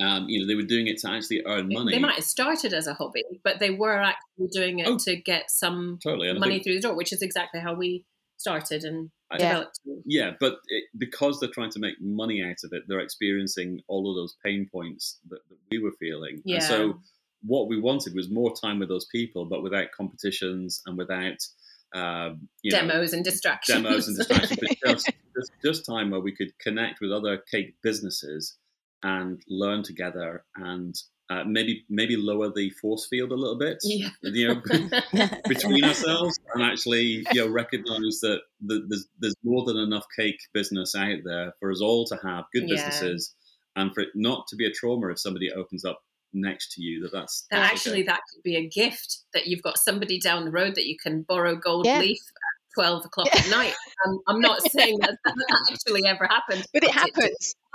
[0.00, 1.92] Um, you know, they were doing it to actually earn money.
[1.92, 4.96] They might have started as a hobby, but they were actually doing it Oh.
[4.98, 8.04] to get some totally, money think- through the door, which is exactly how we
[8.36, 9.48] started and I- Yeah.
[9.48, 9.80] developed.
[10.06, 14.08] Yeah, but it, because they're trying to make money out of it, they're experiencing all
[14.08, 16.42] of those pain points that, that we were feeling.
[16.44, 16.56] Yeah.
[16.56, 17.02] And so,
[17.42, 21.46] what we wanted was more time with those people, but without competitions and without
[21.94, 23.82] um, you know, demos and distractions.
[23.82, 27.76] demos and distractions, but just, just just time where we could connect with other cake
[27.82, 28.56] businesses
[29.02, 30.94] and learn together and
[31.30, 33.76] uh, maybe maybe lower the force field a little bit.
[33.82, 34.08] yeah.
[34.22, 34.62] You know,
[35.48, 40.40] between ourselves and actually you know recognize that the, there's there's more than enough cake
[40.54, 42.76] business out there for us all to have good Yeah.
[42.76, 43.34] businesses
[43.76, 46.00] and for it not to be a trauma if somebody opens up
[46.32, 48.06] next to you that that's, that that's actually okay.
[48.06, 51.22] that could be a gift that you've got somebody down the road that you can
[51.28, 52.00] borrow gold Yeah.
[52.00, 52.47] leaf at
[52.78, 53.74] 12 o'clock at night.
[54.06, 56.64] Um, I'm not saying that that actually ever happened.
[56.72, 57.54] But it happens.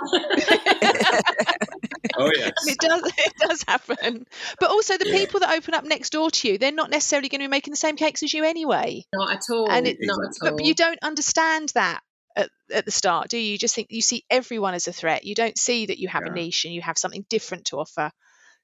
[2.16, 4.24] oh yes it does it does happen
[4.60, 5.18] but also the Yeah.
[5.18, 7.72] people that open up next door to you they're not necessarily going to be making
[7.72, 9.70] the same cakes as you anyway Not at all.
[9.70, 10.48] And it- not Exactly.
[10.48, 10.56] at all.
[10.58, 12.00] but you don't understand that
[12.36, 15.24] at, at the start do you you just think you see everyone as a threat
[15.24, 18.04] you don't see that you have a niche and you have something different to offer
[18.04, 18.10] You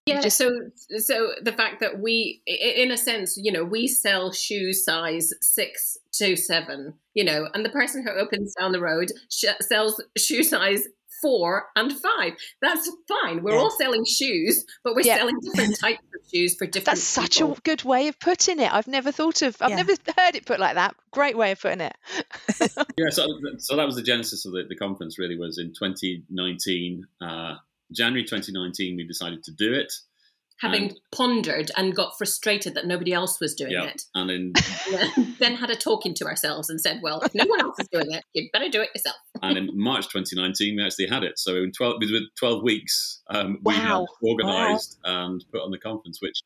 [0.07, 0.51] Yeah, just- so
[0.99, 5.97] so the fact that we, in a sense, you know, we sell shoe size six
[6.15, 10.43] to seven, you know, and the person who opens down the road sh- sells shoe
[10.43, 10.87] size
[11.23, 12.33] four and five.
[12.63, 13.43] That's fine.
[13.43, 13.59] We're Yeah.
[13.59, 15.19] all selling shoes, but we're Yeah.
[15.19, 16.87] selling different types of shoes for different.
[16.87, 17.53] that's such people.
[17.53, 19.77] a good way of putting it i've never thought of i've Yeah.
[19.77, 21.95] never heard it put like that great way of putting it
[22.97, 23.27] yeah so,
[23.59, 27.55] so that was the genesis of the, the conference really was in 2019 uh,
[27.93, 29.93] january 2019 we decided to do it
[30.61, 34.03] having and- pondered and got frustrated that nobody else was doing yeah it.
[34.15, 34.53] and in
[35.39, 38.11] then had a talking to ourselves and said, "Well, if no one else is doing
[38.13, 41.39] it, you'd better do it yourself." and in March 2019, we actually had it.
[41.39, 44.07] So in 12, within 12 weeks, um, we had Wow.
[44.23, 46.43] organised and put on the conference, which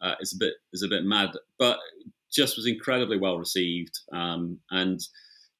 [0.00, 1.78] uh, is a bit is a bit mad, but
[2.32, 3.96] just was incredibly well received.
[4.12, 4.98] Um, and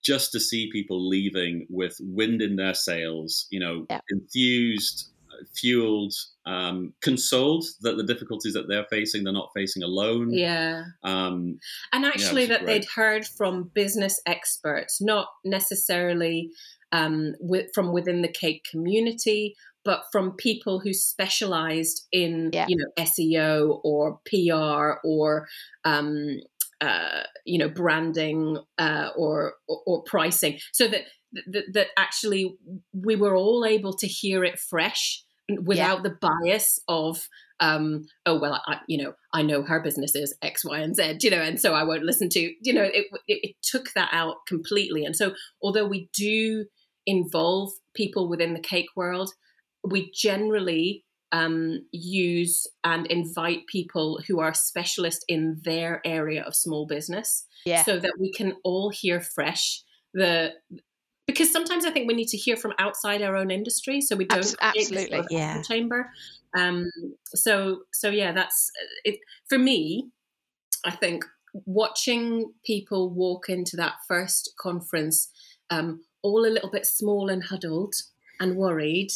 [0.02, 4.00] just to see people leaving with wind in their sails, you know, Yeah.
[4.10, 5.11] enthused,
[5.54, 6.14] fueled,
[6.46, 10.32] um, consoled that the difficulties that they're facing, they're not facing alone.
[10.32, 10.84] Yeah.
[11.02, 11.58] Um,
[11.92, 16.50] And actually, which is that they'd heard from business experts, not necessarily
[16.92, 22.66] um, with, from within the cake community, but from people who specialized in Yeah.
[22.68, 25.48] you know SEO or PR or
[25.84, 26.38] um,
[26.82, 31.02] uh, you know branding uh, or, or or pricing, so that,
[31.46, 32.56] that that actually
[32.92, 35.22] we were all able to hear it fresh
[35.60, 37.28] without the bias of
[37.60, 41.18] um, oh well I, you know I know her business is X Y and Z
[41.20, 44.08] you know and so I won't listen to you know it, it, it took that
[44.12, 46.66] out completely and so although we do
[47.06, 49.30] involve people within the cake world
[49.84, 56.86] we generally um, use and invite people who are specialists in their area of small
[56.86, 57.82] business Yeah.
[57.84, 59.82] so that we can all hear fresh
[60.14, 60.52] the
[61.26, 64.26] because sometimes I think we need to hear from outside our own industry so we
[64.26, 65.22] don't Abs- absolutely.
[65.30, 65.62] Yeah.
[65.62, 66.10] chamber
[66.54, 66.90] um
[67.34, 68.70] so so yeah that's
[69.04, 69.18] it
[69.48, 70.08] for me
[70.84, 75.30] I think watching people walk into that first conference
[75.70, 77.94] um all a little bit small and huddled
[78.38, 79.10] and worried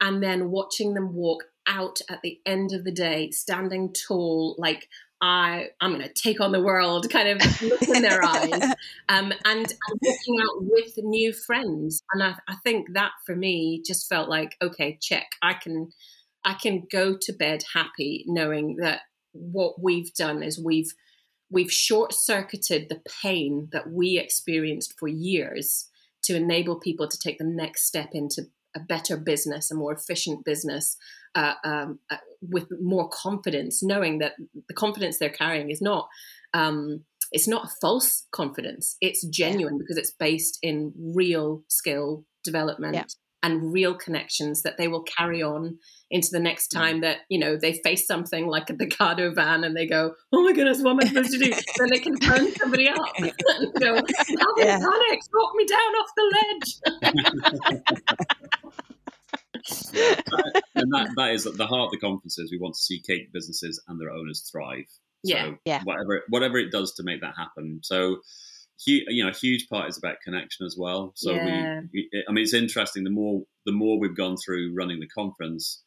[0.00, 4.88] and then watching them walk out at the end of the day standing tall like
[5.20, 8.52] I, I'm going to take on the world, kind of look in their eyes,
[9.08, 12.02] um, and, walking out with new friends.
[12.12, 15.32] And I, I think that for me just felt like, okay, check.
[15.42, 15.90] I can,
[16.44, 19.00] I can go to bed happy knowing that
[19.32, 20.92] what we've done is we've
[21.50, 25.88] we've short circuited the pain that we experienced for years
[26.22, 28.42] to enable people to take the next step into
[28.76, 30.96] a better business, a more efficient business,
[31.34, 34.32] uh, um, uh, with more confidence, knowing that
[34.68, 36.08] the confidence they're carrying is not
[36.54, 42.94] um, it's not a false confidence; it's genuine because it's based in real skill development
[42.94, 43.04] Yeah.
[43.42, 45.78] and real connections that they will carry on
[46.10, 49.76] into the next time that you know they face something like a Ducato van and
[49.76, 52.50] they go, "Oh my goodness, what am I supposed to do?" then they can phone
[52.56, 53.32] somebody up and
[53.80, 54.78] go, "I've been Yeah.
[54.78, 56.70] panicked, walk me down off the ledge."
[60.74, 62.50] and that, that is at the heart of the conferences.
[62.50, 64.86] We want to see cake businesses and their owners thrive.
[65.26, 65.50] So Yeah.
[65.64, 65.82] Yeah.
[65.84, 67.80] whatever whatever it does to make that happen.
[67.82, 68.18] So
[68.86, 71.12] you know, a huge part is about connection as well.
[71.16, 71.80] So Yeah.
[71.92, 73.02] we, we- I mean, it's interesting.
[73.04, 75.82] The more the more we've gone through running the conference,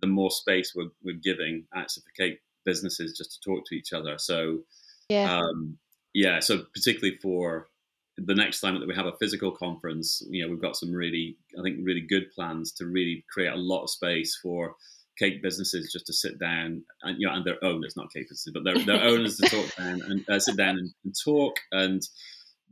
[0.00, 3.92] the more space we're, we're giving actually for cake businesses just to talk to each
[3.92, 4.18] other.
[4.18, 4.60] So
[5.08, 5.38] Yeah.
[5.38, 5.78] um,
[6.12, 7.68] yeah, so particularly for
[8.16, 11.36] the next time that we have a physical conference, you know, we've got some really,
[11.58, 14.76] I think, really good plans to really create a lot of space for
[15.18, 18.52] cake businesses just to sit down and you know, and their owners, not cake businesses,
[18.52, 22.02] but their, their owners to talk down and uh, sit down and, and talk and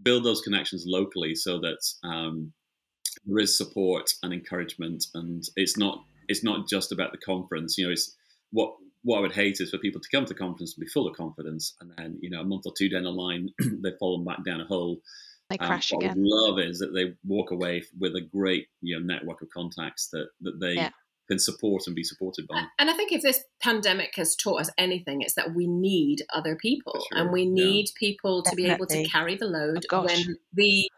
[0.03, 2.53] build those connections locally, so that um,
[3.27, 7.77] there is support and encouragement, and it's not it's not just about the conference.
[7.79, 8.17] You know, it's
[8.51, 10.91] what what I would hate is for people to come to the conference and be
[10.91, 13.49] full of confidence, and then you know a month or two down the line
[13.83, 14.99] they've fallen back down a hole.
[15.53, 16.23] They Um, crash what I again.
[16.25, 20.29] love is that they walk away with a great you know network of contacts that
[20.41, 20.91] that they Yeah.
[21.29, 22.65] can support and be supported by.
[22.79, 26.57] And I think if this pandemic has taught us anything, it's that we need other
[26.57, 27.65] people, sure, and we yeah.
[27.65, 30.91] need people to be able to carry the load Oh, when the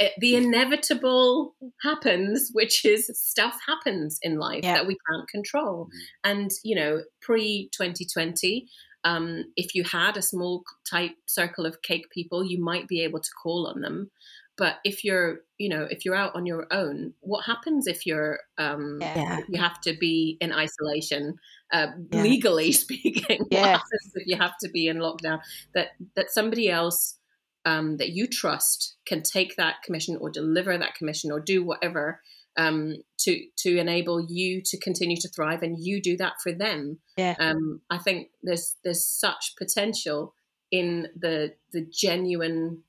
[0.00, 4.74] eh, the inevitable happens, which is stuff happens in life Yeah.
[4.74, 5.86] that we can't control.
[5.86, 6.00] Mhm.
[6.24, 8.68] And you know, pre twenty twenty.
[9.04, 13.20] Um, if you had a small tight circle of cake people, you might be able
[13.20, 14.10] to call on them.
[14.56, 18.40] But if you're, you know, if you're out on your own, what happens if you're
[18.58, 19.38] um, Yeah.
[19.48, 21.36] You have to be in isolation,
[21.72, 22.22] uh, Yeah.
[22.22, 23.46] legally speaking.
[23.50, 23.60] Yeah.
[23.60, 25.40] What happens if you have to be in lockdown?
[25.74, 27.16] That that somebody else
[27.64, 32.20] um, that you trust can take that commission or deliver that commission or do whatever
[32.56, 36.98] um, to to enable you to continue to thrive, and you do that for them.
[37.16, 37.34] Yeah.
[37.38, 40.34] Um, I think there's there's such potential
[40.70, 42.82] in the the genuine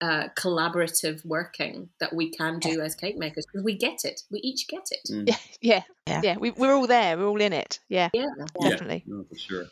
[0.00, 4.22] uh, collaborative working that we can do as cake makers because we get it.
[4.30, 5.10] We each get it.
[5.10, 5.28] Mm.
[5.28, 5.36] Yeah.
[5.60, 5.82] Yeah.
[6.06, 6.20] Yeah.
[6.24, 6.36] Yeah.
[6.38, 7.18] We, we're all there.
[7.18, 7.80] We're all in it.
[7.88, 8.08] Yeah.
[8.14, 8.26] Yeah.
[8.60, 8.70] Yeah.
[8.70, 9.04] Definitely.
[9.06, 9.66] No, for sure.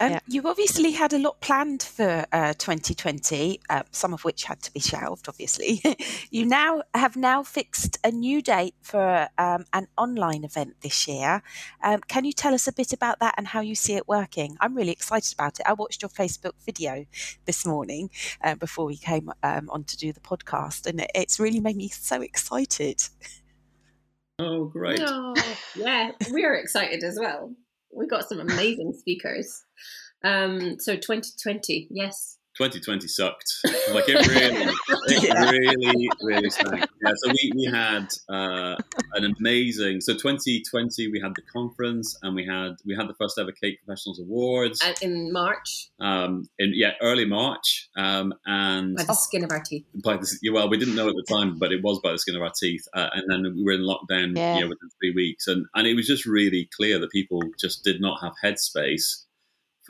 [0.00, 0.20] Um, Yeah.
[0.26, 4.72] You obviously had a lot planned for uh, 2020, uh, some of which had to
[4.72, 5.82] be shelved, obviously.
[6.30, 11.42] you now have now fixed a new date for um, an online event this year.
[11.82, 14.56] Um, can you tell us a bit about that and how you see it working?
[14.60, 15.66] I'm really excited about it.
[15.66, 17.04] I watched your Facebook video
[17.44, 18.10] this morning
[18.42, 21.76] uh, before we came um, on to do the podcast, and it, it's really made
[21.76, 23.02] me so excited.
[24.38, 25.00] Oh, great.
[25.02, 25.34] Oh,
[25.76, 27.52] yeah, we're excited as well.
[27.94, 29.64] We got some amazing speakers.
[30.24, 32.36] Um, so 2020, yes.
[32.60, 33.50] 2020 sucked.
[33.94, 34.64] Like it really,
[35.06, 35.50] it Yeah.
[35.50, 36.84] really, really stank.
[37.02, 37.12] Yeah.
[37.16, 38.76] So we we had uh,
[39.14, 40.02] an amazing.
[40.02, 43.78] So 2020 we had the conference and we had we had the first ever Cake
[43.82, 49.42] Professionals Awards Uh, in March um, in yeah early March um, and by the skin
[49.42, 49.86] of our teeth.
[50.04, 52.18] by the yeah, well we didn't know at the time, but it was by the
[52.18, 52.84] skin of our teeth.
[52.94, 54.56] Uh, and then we were in lockdown Yeah.
[54.56, 57.84] you know, within three weeks, and and it was just really clear that people just
[57.84, 59.24] did not have headspace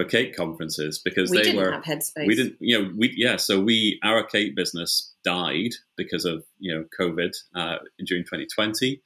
[0.00, 2.26] for cake conferences because We they didn't were have headspace.
[2.26, 6.74] we didn't you know we yeah so we our cake business died because of you
[6.74, 9.02] know covid uh, during 2020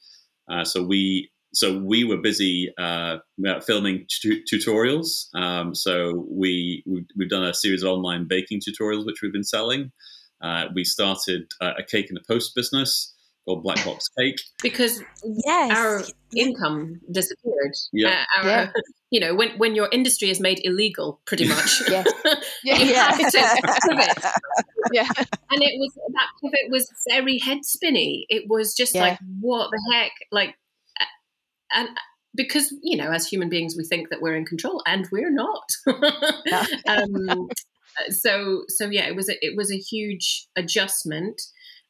[0.51, 3.19] uh, so we so we were busy uh,
[3.65, 5.29] filming tu- tutorials.
[5.35, 9.45] Um, so we we've, we've done a series of online baking tutorials which we've been
[9.45, 9.93] selling.
[10.41, 13.14] Uh, we started uh, a cake in the post business
[13.45, 15.03] called black box cake because
[15.45, 15.77] Yes.
[15.77, 16.03] our
[16.37, 17.73] income disappeared.
[17.93, 18.25] Yeah.
[18.37, 18.71] Uh, our, Yeah.
[19.11, 21.83] You know, when, when your industry is made illegal, pretty much.
[21.89, 22.05] Yeah.
[22.65, 23.13] you Yeah.
[23.13, 24.25] have to pivot.
[24.93, 25.09] Yeah.
[25.51, 28.27] And it was that pivot was very head spinny.
[28.29, 29.03] It was just Yeah.
[29.03, 30.13] like, what the heck?
[30.31, 30.57] Like,
[31.01, 31.05] uh,
[31.75, 31.89] and
[32.35, 35.69] because you know, as human beings, we think that we're in control, and we're not.
[36.89, 37.49] um,
[38.11, 41.41] so, so yeah, it was a, it was a huge adjustment,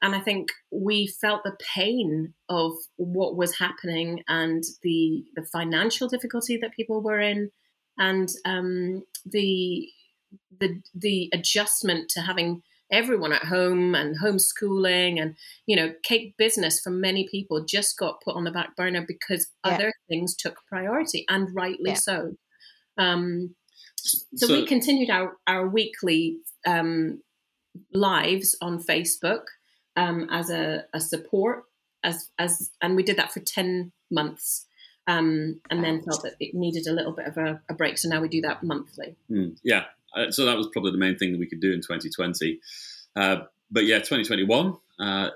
[0.02, 6.08] and I think we felt the pain of what was happening and the the financial
[6.08, 7.50] difficulty that people were in,
[7.98, 9.88] and um, the
[10.60, 16.80] the the adjustment to having everyone at home and homeschooling and you know cake business
[16.80, 19.72] for many people just got put on the back burner because Yeah.
[19.72, 21.94] other things took priority and rightly Yeah.
[21.94, 22.36] so
[22.96, 23.56] um,
[24.36, 27.22] so, we continued our our weekly um,
[27.92, 29.44] lives on facebook
[29.96, 31.64] um, as a, a support
[32.02, 34.66] as as and we did that for 10 months
[35.06, 38.08] um, and then felt that it needed a little bit of a, a break so
[38.08, 41.32] now we do that monthly Mm, yeah, uh, so that was probably the main thing
[41.32, 42.60] that we could do in 2020.
[43.16, 43.36] Uh,
[43.70, 44.76] but yeah, 2021.
[44.98, 45.30] Uh,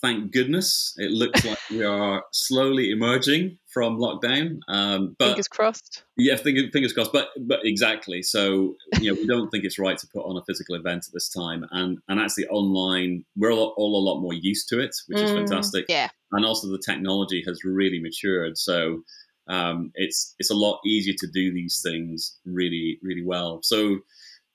[0.00, 4.58] thank goodness, it looks like we are slowly emerging from lockdown.
[4.68, 6.04] Um, but Fingers crossed.
[6.16, 7.12] yeah, fingers, fingers crossed.
[7.12, 8.22] But but exactly.
[8.22, 11.12] So you know, we don't think it's right to put on a physical event at
[11.12, 14.94] this time, and and actually online, we're all, all a lot more used to it,
[15.08, 15.86] which is Mm, fantastic.
[15.88, 16.08] Yeah.
[16.32, 18.56] and also the technology has really matured.
[18.58, 19.02] So
[19.48, 23.60] um, it's it's a lot easier to do these things really really well.
[23.62, 23.98] So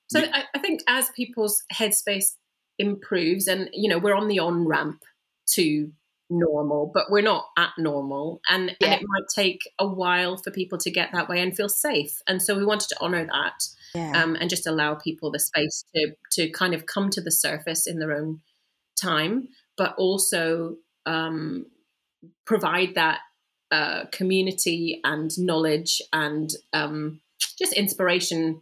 [0.08, 2.32] So I, I think as people's headspace
[2.86, 5.00] improves, and you know, we're on the on ramp
[5.54, 5.64] to
[6.30, 8.92] normal, but we're not at normal, and, Yeah.
[8.92, 12.14] and it might take a while for people to get that way and feel safe.
[12.26, 13.58] And so we wanted to honor that
[13.94, 14.12] Yeah.
[14.22, 16.02] um, and just allow people the space to
[16.36, 18.40] to kind of come to the surface in their own
[18.96, 21.66] time, but also um,
[22.46, 23.18] provide that
[23.70, 27.20] uh, community and knowledge and um,
[27.58, 28.60] just inspiration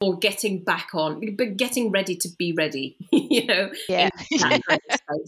[0.00, 2.96] for getting back on, but getting ready to be ready.
[3.12, 4.10] you know, Yeah.
[4.30, 5.20] in that kind of.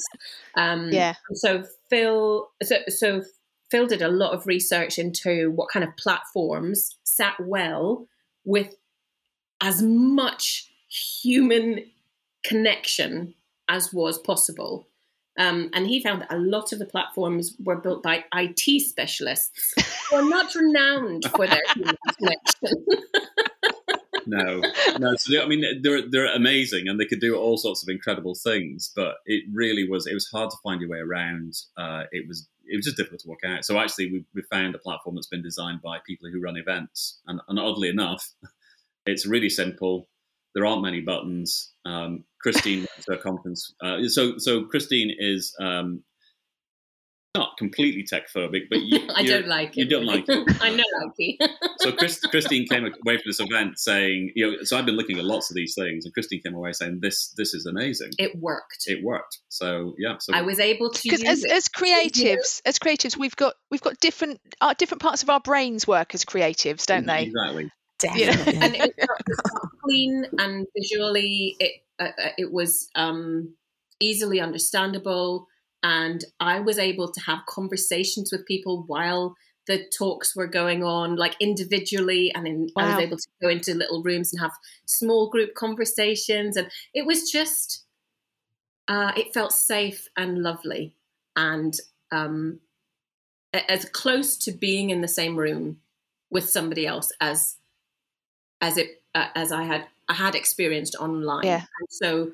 [0.57, 1.15] Um, Yeah.
[1.35, 3.23] So Phil, so so
[3.71, 8.07] Phil did a lot of research into what kind of platforms sat well
[8.45, 8.75] with
[9.61, 11.85] as much human
[12.45, 13.35] connection
[13.69, 14.87] as was possible.
[15.39, 19.51] Um, and he found that a lot of the platforms were built by IT specialists
[20.11, 22.85] who are not renowned for their human connection.
[24.29, 24.63] No,
[24.99, 25.17] no.
[25.17, 28.93] So I mean, they're they're amazing, and they could do all sorts of incredible things.
[28.95, 31.55] But it really was it was hard to find your way around.
[31.77, 33.65] Uh, it was it was just difficult to work out.
[33.65, 37.21] So actually, we we found a platform that's been designed by people who run events,
[37.27, 38.29] and, and oddly enough,
[39.07, 40.09] it's really simple.
[40.55, 41.73] There aren't many buttons.
[41.85, 43.75] Um, Christine to a conference.
[43.81, 45.55] Uh, so so Christine is.
[45.59, 46.05] Um,
[47.39, 49.77] not completely tech phobic, but you, I don't like it.
[49.79, 50.59] you don't like it.
[50.61, 54.77] I know like so Chris, Christine came away from this event saying, you know, so
[54.77, 57.55] I've been looking at lots of these things, and Christine came away saying, this this
[57.55, 58.11] is amazing.
[58.19, 58.85] It worked.
[58.87, 59.39] It worked.
[59.49, 63.55] So yeah, so I was able to because as, as creatives as creatives we've got
[63.71, 67.71] we've got different uh, different parts of our brains work as creatives don't they Exactly.
[67.99, 68.55] Definitely.
[68.55, 68.95] and it
[69.27, 69.41] was
[69.83, 73.55] clean and visually it uh, uh, it was um,
[74.01, 75.49] easily understandable
[75.83, 79.37] and i was able to have conversations with people while
[79.67, 83.75] the talks were going on like individually and in, i was able to go into
[83.75, 84.53] little rooms and have
[84.87, 87.85] small group conversations and it was just
[88.89, 90.95] uh, it felt safe and lovely
[91.37, 91.79] and
[92.11, 92.59] um,
[93.53, 95.79] as close to being in the same room
[96.31, 97.57] with somebody else as
[98.61, 101.45] as it uh, as I had I had experienced online.
[101.45, 101.65] Yeah.
[101.81, 102.33] And so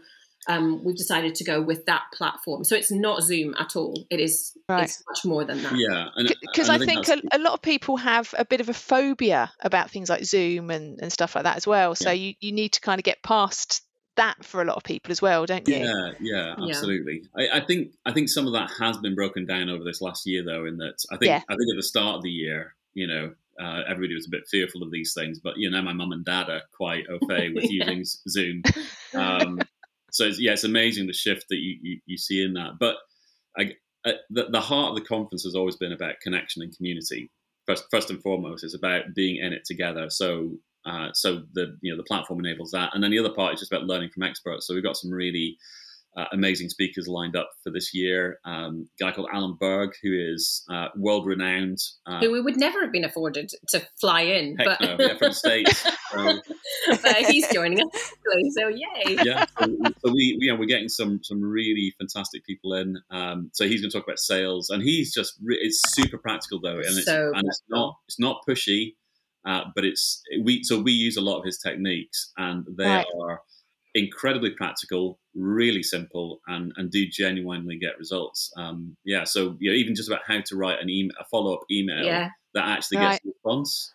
[0.49, 2.64] um, we've decided to go with that platform.
[2.64, 4.07] So it's not Zoom at all.
[4.11, 4.84] It is Right.
[4.84, 5.74] it's much more than that.
[5.76, 6.09] Yeah,
[6.40, 8.74] because and I think that's- a, a lot of people have a bit of a
[8.74, 11.95] phobia about things like Zoom and, and stuff like that as well.
[11.95, 13.82] So you, you need to kind of get past
[14.16, 15.74] that for a lot of people as well, don't you?
[15.76, 16.66] Yeah, yeah, Yeah.
[16.68, 17.24] absolutely.
[17.36, 20.24] I, I think I think some of that has been broken down over this last
[20.26, 20.66] year, though.
[20.66, 21.42] In that, I think Yeah.
[21.49, 24.47] I think at the start of the year, you know, uh, everybody was a bit
[24.49, 27.53] fearful of these things, but you know, my mum and dad are quite au fait
[27.55, 27.90] with Yeah.
[27.90, 28.62] using Zoom.
[29.14, 29.61] Um,
[30.14, 32.78] so it's, yeah, it's amazing the shift that you, you, you see in that.
[32.78, 32.94] But
[33.58, 33.72] I,
[34.04, 37.32] uh, the, the heart of the conference has always been about connection and community.
[37.66, 40.08] First, first and foremost, it's about being in it together.
[40.10, 40.52] So,
[40.86, 43.60] uh, so the you know the platform enables that, and then the other part is
[43.60, 44.68] just about learning from experts.
[44.68, 45.58] So we've got some really
[46.16, 48.38] uh, amazing speakers lined up for this year.
[48.44, 51.78] Um, a guy called Alan Berg, who is uh, world renowned.
[52.06, 55.28] Uh, Who we would never have been afforded to fly in, but, no, yeah, from
[55.28, 55.84] the States.
[56.12, 56.40] So,
[57.02, 58.12] but he's joining us.
[58.52, 59.16] So yay!
[59.24, 59.66] yeah, so,
[60.04, 62.96] so we, you know, we're getting some some really fantastic people in.
[63.10, 66.60] Um, so he's going to talk about sales, and he's just re- it's super practical
[66.60, 68.94] though, and it's So and it's not it's not pushy,
[69.44, 73.06] uh, but it's we so we use a lot of his techniques, and they Right.
[73.20, 73.40] are
[73.95, 78.53] incredibly practical, really simple, and and do genuinely get results.
[78.57, 81.55] Um, yeah, so you know, even just about how to write an email, a follow
[81.55, 83.12] up email Yeah, that actually Right.
[83.12, 83.92] gets a response.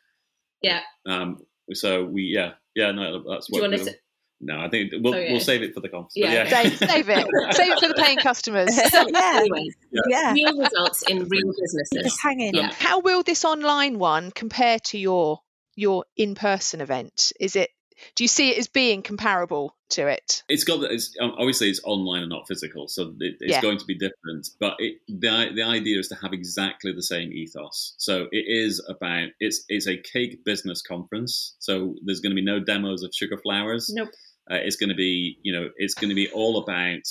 [0.61, 0.81] yeah.
[1.05, 1.37] Um,
[1.73, 3.93] so we yeah yeah no that's Do you what want we'll-
[4.41, 5.31] no, I think we'll Oh, yeah.
[5.33, 6.13] we'll save it for the conference.
[6.15, 6.31] Yeah.
[6.31, 6.49] yeah.
[6.49, 7.27] Save, save it.
[7.55, 8.69] Save it for the paying customers.
[8.93, 9.65] yeah, Anyway,
[10.09, 10.31] yeah.
[10.31, 12.03] real results in real businesses.
[12.03, 12.55] Just hang in.
[12.55, 12.71] Yeah.
[12.71, 15.41] How will this online one compare to your
[15.75, 17.33] your in person event?
[17.37, 17.69] Is it
[18.15, 20.43] do you see it as being comparable to it?
[20.49, 23.61] It's got it's um, obviously it's online and not physical, so it, it's Yeah.
[23.61, 24.49] going to be different.
[24.59, 27.95] But it, the the idea is to have exactly the same ethos.
[27.97, 31.55] So it is about it's it's a cake business conference.
[31.59, 33.89] So there's going to be no demos of sugar flowers.
[33.93, 34.09] Nope.
[34.49, 37.01] Uh, it's going to be you know it's going to be all about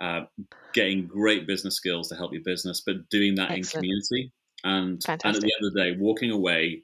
[0.00, 0.24] uh,
[0.72, 3.66] getting great business skills to help your business, but doing that Excellent.
[3.66, 4.32] in community.
[4.64, 6.82] And and at the end of the day, walking away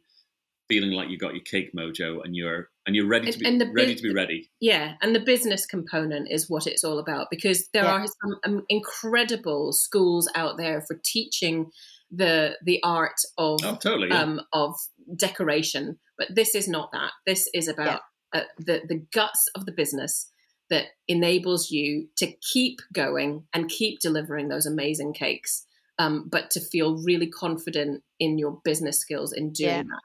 [0.68, 3.60] feeling like you got your cake mojo and you're and you're ready to be and
[3.60, 4.50] the ready to be ready.
[4.60, 7.92] Yeah, and the business component is what it's all about because there Yeah.
[7.92, 11.70] are some um, incredible schools out there for teaching
[12.10, 14.08] the the art of Oh, totally.
[14.08, 14.22] Yeah.
[14.22, 14.74] um, of
[15.14, 17.12] decoration, but this is not that.
[17.26, 18.00] This is about
[18.32, 20.30] uh, the the guts of the business
[20.70, 25.64] that enables you to keep going and keep delivering those amazing cakes,
[25.98, 29.82] um, but to feel really confident in your business skills in doing Yeah.
[29.82, 30.02] that.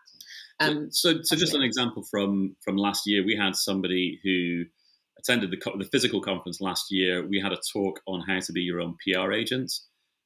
[0.59, 4.65] Um, so, so just an example from from last year, we had somebody who
[5.19, 7.25] attended the the physical conference last year.
[7.25, 9.73] We had a talk on how to be your own PR agent,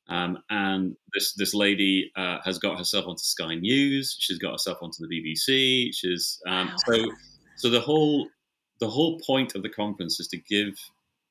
[0.09, 4.15] um, and this this lady uh, has got herself onto Sky News.
[4.19, 5.89] She's got herself onto the BBC.
[5.93, 6.75] She's um, Wow.
[6.85, 7.11] so
[7.57, 8.27] so the whole
[8.79, 10.73] the whole point of the conference is to give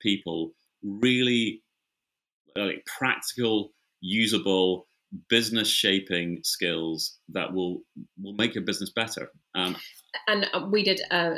[0.01, 1.63] people really
[2.57, 4.87] like practical, usable
[5.29, 7.83] business shaping skills that will
[8.23, 9.31] will make your business better.
[9.55, 9.77] Um,
[10.27, 11.35] and uh, we did uh,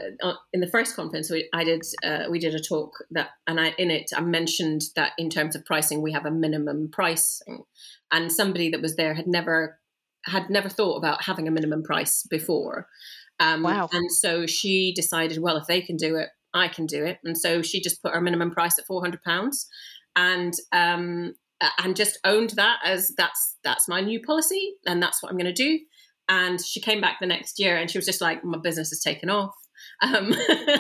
[0.52, 3.74] in the first conference we, i did uh, we did a talk that and i
[3.78, 7.64] in it i mentioned that in terms of pricing we have a minimum pricing
[8.12, 9.78] and somebody that was there had never
[10.26, 12.86] had never thought about having a minimum price before
[13.40, 13.88] um, Wow.
[13.92, 17.36] and so she decided well if they can do it i can do it and
[17.36, 19.66] so she just put her minimum price at 400 pounds
[20.16, 21.34] and um,
[21.78, 25.52] and just owned that as that's that's my new policy and that's what i'm going
[25.54, 25.78] to do.
[26.30, 29.00] And she came back the next year and she was just like my business has
[29.00, 29.54] taken off.
[30.02, 30.32] Um,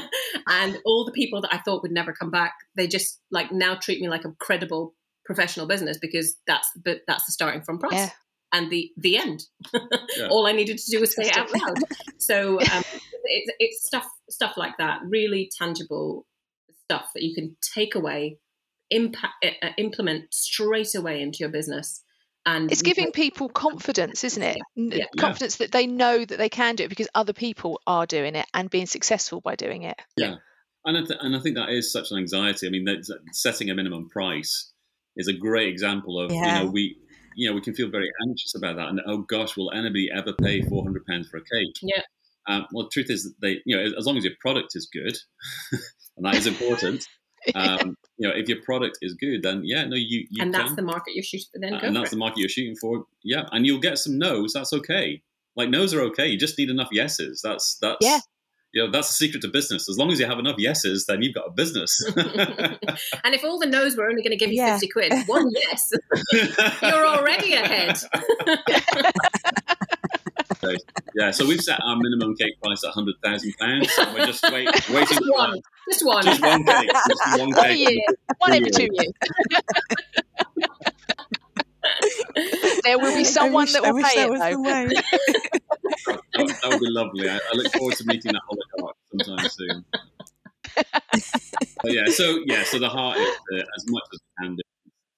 [0.48, 3.76] and all the people that i thought would never come back they just like now
[3.76, 7.92] treat me like a credible professional business because that's but that's the starting from price
[7.92, 8.10] Yeah.
[8.52, 9.44] and the the end.
[10.16, 10.28] Yeah.
[10.30, 11.76] all i needed to do was say it out loud.
[12.18, 12.82] So um,
[13.24, 16.26] it's, it's stuff stuff like that really tangible
[16.84, 18.38] stuff that you can take away
[18.90, 22.02] impact uh, implement straight away into your business
[22.46, 24.58] and It's giving people confidence, isn't it?
[24.76, 25.04] N- Yeah.
[25.18, 28.46] Confidence that they know that they can do it because other people are doing it
[28.54, 29.96] and being successful by doing it.
[30.16, 30.36] Yeah.
[30.84, 32.66] And I th- and I think that is such an anxiety.
[32.66, 34.72] I mean, that's, setting a minimum price
[35.16, 36.60] is a great example of Yeah.
[36.60, 36.96] you know we
[37.36, 40.32] you know we can feel very anxious about that and oh gosh, will anybody ever
[40.32, 41.76] pay four hundred pounds for a cake?
[41.82, 42.02] Yeah.
[42.46, 44.88] Um, well, the truth is that they you know as long as your product is
[44.90, 45.16] good,
[46.16, 47.06] and that is important.
[47.54, 50.62] Um, you know, if your product is good, then yeah, no, you you and can.
[50.64, 52.10] that's the market you're shooting for then Uh, go and that's it.
[52.10, 53.04] the market you're shooting for.
[53.22, 54.52] Yeah, and you'll get some no's.
[54.52, 55.22] That's okay.
[55.56, 56.26] Like no's are okay.
[56.28, 57.40] You just need enough yeses.
[57.42, 58.20] That's that's Yeah.
[58.74, 59.88] You know, that's the secret to business.
[59.88, 62.04] As long as you have enough yeses, then you've got a business.
[62.16, 64.74] and if all the no's were only going to give you Yeah.
[64.78, 65.90] 50 quid one yes
[66.82, 67.96] you're already ahead
[70.78, 73.90] So, Yeah, so we've set our minimum cake price at hundred thousand pounds.
[73.98, 75.60] and We're just wait, waiting Just for one.
[75.90, 76.22] Just one.
[76.24, 76.90] Just one cake.
[77.08, 77.98] Just one One a year,
[78.38, 79.12] one every Two two years.
[82.84, 84.50] there will be someone wish- that will pay that it was though.
[84.50, 84.88] the way.
[86.34, 87.28] That, that would be lovely.
[87.28, 89.84] I, I look forward to meeting that oligarch sometime soon.
[91.82, 94.62] but yeah, so yeah, so the heart is uh, as much as we can do.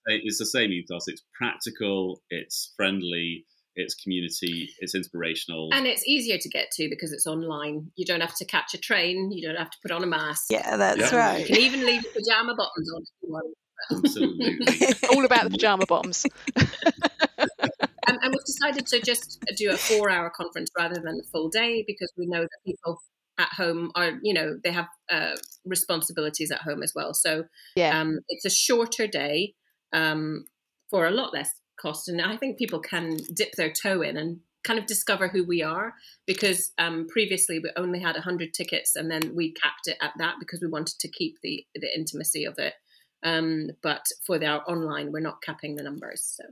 [0.06, 1.06] It's the same ethos.
[1.08, 2.22] It's practical.
[2.30, 3.44] It's friendly.
[3.80, 4.70] It's community.
[4.78, 5.70] It's inspirational.
[5.72, 7.90] And it's easier to get to because it's online.
[7.96, 9.30] You don't have to catch a train.
[9.32, 10.46] You don't have to put on a mask.
[10.50, 11.36] Yeah, that's Yeah.
[11.36, 13.56] You can even leave your pajama bottoms on if you want.
[13.90, 15.08] Absolutely.
[15.16, 16.26] All about the pajama bottoms.
[18.10, 21.84] And, and we've decided to just do a four-hour conference rather than a full day
[21.86, 23.00] because we know that people
[23.38, 27.14] at home are, you know, they have uh, responsibilities at home as well.
[27.14, 27.44] So
[27.76, 28.00] Yeah.
[28.00, 29.54] um, it's a shorter day
[29.92, 30.46] um,
[30.90, 31.50] for a lot less
[31.80, 35.42] cost, and I think people can dip their toe in and kind of discover who
[35.42, 35.94] we are
[36.26, 40.34] because um, previously we only had 100 tickets and then we capped it at that
[40.38, 42.74] because we wanted to keep the the intimacy of it
[43.22, 46.44] um, but for the, our online we're not capping the numbers so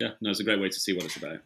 [0.00, 1.38] yeah, no, it's a great way to see what it's about.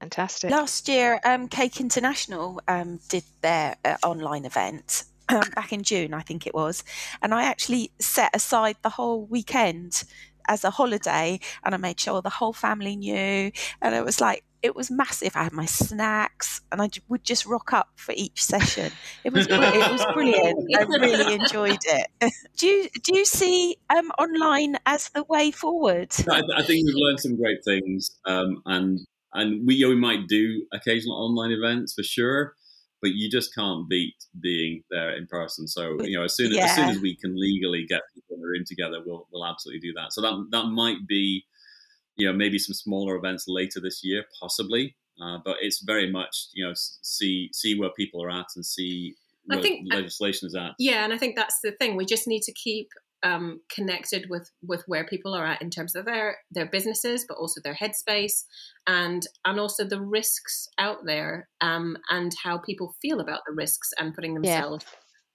[0.00, 0.50] Fantastic.
[0.50, 6.14] Last year, um, Cake International um, did their uh, online event um, back in June,
[6.14, 6.84] I think it was,
[7.22, 10.04] and I actually set aside the whole weekend
[10.48, 14.44] as a holiday, and I made sure the whole family knew, and it was like
[14.64, 15.36] it was massive.
[15.36, 18.90] I had my snacks, and I would just rock up for each session.
[19.22, 20.58] It was it was brilliant.
[20.74, 22.06] I really enjoyed it.
[22.56, 26.12] do you do you see um, online as the way forward?
[26.30, 29.00] I, I think we've learned some great things, um, and
[29.34, 32.54] and we, we might do occasional online events for sure,
[33.04, 35.68] but you just can't beat being there in person.
[35.68, 38.40] So you know, as soon as, as soon as we can legally get people in
[38.40, 40.14] the room together, we'll we'll absolutely do that.
[40.14, 41.44] So that that might be,
[42.16, 44.96] you know, maybe some smaller events later this year, possibly.
[45.22, 49.14] Uh, but it's very much you know see see where people are at and see
[49.50, 50.72] I think- legislation is at.
[50.78, 52.88] yeah and i think that's the thing we just need to keep
[53.24, 57.36] um, connected with with where people are at in terms of their their businesses but
[57.38, 58.44] also their headspace
[58.86, 63.90] and and also the risks out there um, and how people feel about the risks
[63.98, 64.60] and putting Yeah.
[64.60, 64.84] themselves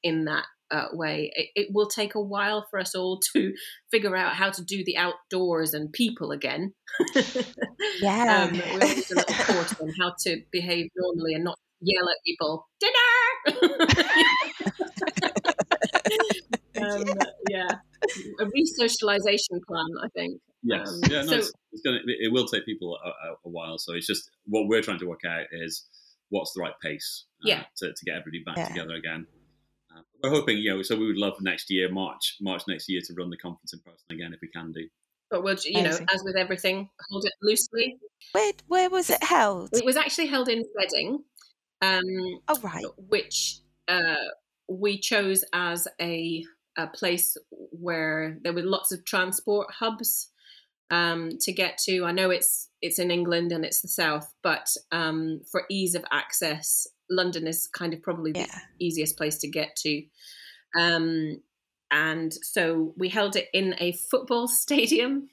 [0.04, 3.54] in that uh, way it, it will take a while for us all to
[3.92, 6.74] figure out how to do the outdoors and people again
[8.02, 8.48] Yeah.
[8.52, 12.08] um, we all need a little course on how to behave normally and not yell
[12.08, 13.80] at people dinner
[16.92, 17.04] um,
[17.50, 17.68] yeah
[18.40, 22.00] a re-socialization plan i think Yes, Um, yeah, no, so- it's, it's gonna.
[22.06, 23.78] It will take people a, a, a while.
[23.78, 25.86] So it's just what we're trying to work out is
[26.32, 27.64] what's the right pace, uh, Yeah.
[27.78, 28.68] to, to get everybody back Yeah.
[28.68, 29.26] together again.
[29.96, 33.00] Uh, we're hoping, you know, so we would love next year, March, March next year,
[33.06, 34.86] to run the conference in person again if we can do.
[35.32, 37.98] but we'll you know as with everything hold it loosely
[38.34, 39.70] Where where was it held?
[39.72, 41.24] it was actually held in reading
[41.82, 42.04] um,
[42.50, 42.84] Oh right.
[42.98, 44.16] which uh,
[44.68, 46.44] we chose as a,
[46.78, 50.30] a place where there were lots of transport hubs
[50.92, 52.04] um, to get to.
[52.06, 56.06] I know it's it's in England and it's the south, but um, for ease of
[56.12, 58.48] access, London is kind of probably the
[58.80, 60.04] easiest place to get to.
[60.78, 61.42] Um,
[61.92, 65.30] and so we held it in a football stadium,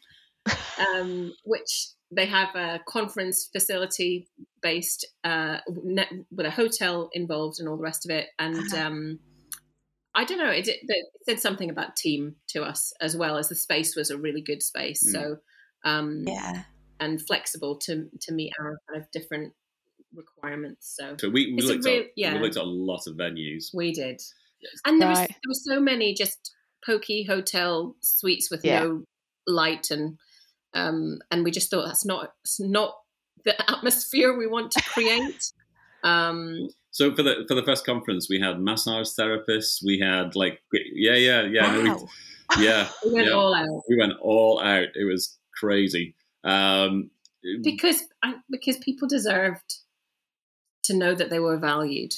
[0.78, 4.28] um, which they have a conference facility
[4.62, 8.28] based uh, with a hotel involved and all the rest of it.
[8.38, 8.76] And Uh-huh.
[10.16, 13.48] I don't know, it, it, it said something about team to us as well as
[13.50, 15.06] the space was a really good space.
[15.06, 15.12] Mm.
[15.12, 15.36] So
[15.84, 16.62] um, Yeah.
[16.98, 19.52] and flexible to to meet our kind of different
[20.14, 20.94] requirements.
[20.98, 22.34] So So we, we looked real- at yeah.
[22.34, 23.66] we looked at a lot of venues.
[23.74, 24.20] we did,
[24.84, 26.54] and there was there were so many just
[26.84, 28.80] pokey hotel suites with Yeah.
[28.84, 29.04] no
[29.46, 30.18] light and
[30.74, 32.96] um, and we just thought that's not it's not
[33.44, 35.52] the atmosphere we want to create.
[36.04, 39.84] um, So for the for the first conference, we had massage therapists.
[39.84, 42.08] We had like yeah, yeah, yeah, no,
[42.56, 42.88] we- yeah.
[43.04, 43.34] we went yeah.
[43.34, 44.88] all out We went all out.
[44.94, 46.14] It was crazy.
[46.42, 47.10] Um,
[47.62, 48.02] because
[48.50, 49.74] because people deserved
[50.84, 52.14] to know that they were valued.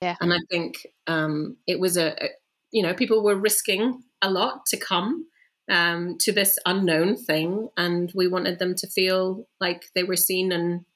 [0.00, 2.28] yeah, and I think um, it was a, a
[2.70, 5.26] you know people were risking a lot to come
[5.70, 10.52] um, to this unknown thing, and we wanted them to feel like they were seen
[10.52, 10.86] and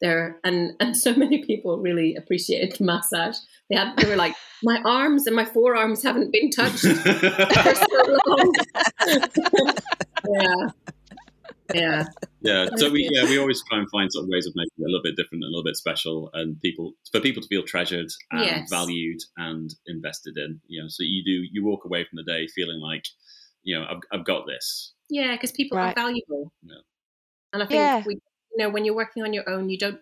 [0.00, 3.36] there and and so many people really appreciated massage.
[3.70, 8.18] They had they were like my arms and my forearms haven't been touched for so
[8.26, 8.54] long.
[10.28, 10.68] yeah,
[11.74, 12.04] yeah,
[12.40, 14.84] Yeah, so we yeah we always try and find sort of ways of making it
[14.84, 17.62] a little bit different, and a little bit special, and people for people to feel
[17.62, 18.70] treasured and Yes.
[18.70, 20.60] valued and invested in.
[20.68, 23.04] You know, so you do you walk away from the day feeling like,
[23.62, 24.94] you know, I've I've got this.
[25.10, 25.90] yeah, because people Right.
[25.96, 26.52] are valuable.
[26.62, 26.76] Yeah.
[27.52, 28.02] And I think Yeah.
[28.06, 28.18] we,
[28.58, 30.00] you know, when you're working on your own, you don't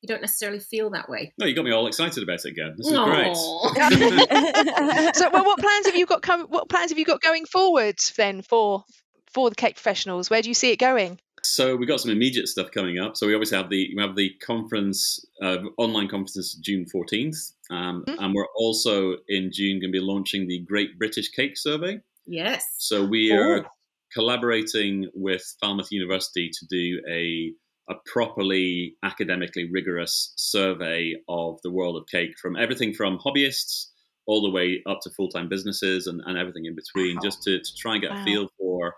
[0.00, 1.34] you don't necessarily feel that way.
[1.38, 2.74] No, you got me all excited about it again.
[2.78, 3.04] This is Aw.
[3.04, 3.36] great.
[5.16, 6.22] so, well, what plans have you got?
[6.22, 8.84] Com- what plans have you got going forward then for
[9.30, 10.30] for the cake professionals?
[10.30, 11.20] Where do you see it going?
[11.42, 13.16] So we got some immediate stuff coming up.
[13.18, 17.36] So we obviously have the we have the conference, uh, online conference June fourteenth,
[17.70, 18.16] um, Mhm.
[18.20, 22.00] and we're also in June going to be launching the Great British Cake Survey.
[22.26, 22.64] Yes.
[22.78, 23.36] So we Oh.
[23.36, 23.66] are
[24.14, 27.52] collaborating with Falmouth University to do a
[27.90, 33.86] a properly academically rigorous survey of the world of cake from everything from hobbyists
[34.26, 37.20] all the way up to full time businesses and, and everything in between, Wow.
[37.24, 38.20] just to, to try and get Wow.
[38.20, 38.94] a feel for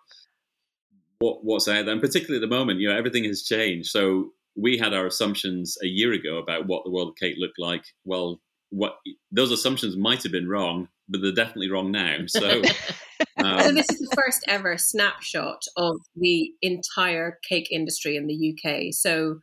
[1.20, 1.92] what what's out there.
[1.92, 3.88] And particularly at the moment, you know, everything has changed.
[3.88, 7.58] So we had our assumptions a year ago about what the world of cake looked
[7.58, 7.84] like.
[8.04, 8.40] Well,
[8.70, 8.96] what
[9.30, 12.16] those assumptions might have been wrong, but they're definitely wrong now.
[12.28, 12.62] So
[13.40, 18.54] so um, this is the first ever snapshot of the entire cake industry in the
[18.56, 18.92] UK.
[18.92, 19.40] So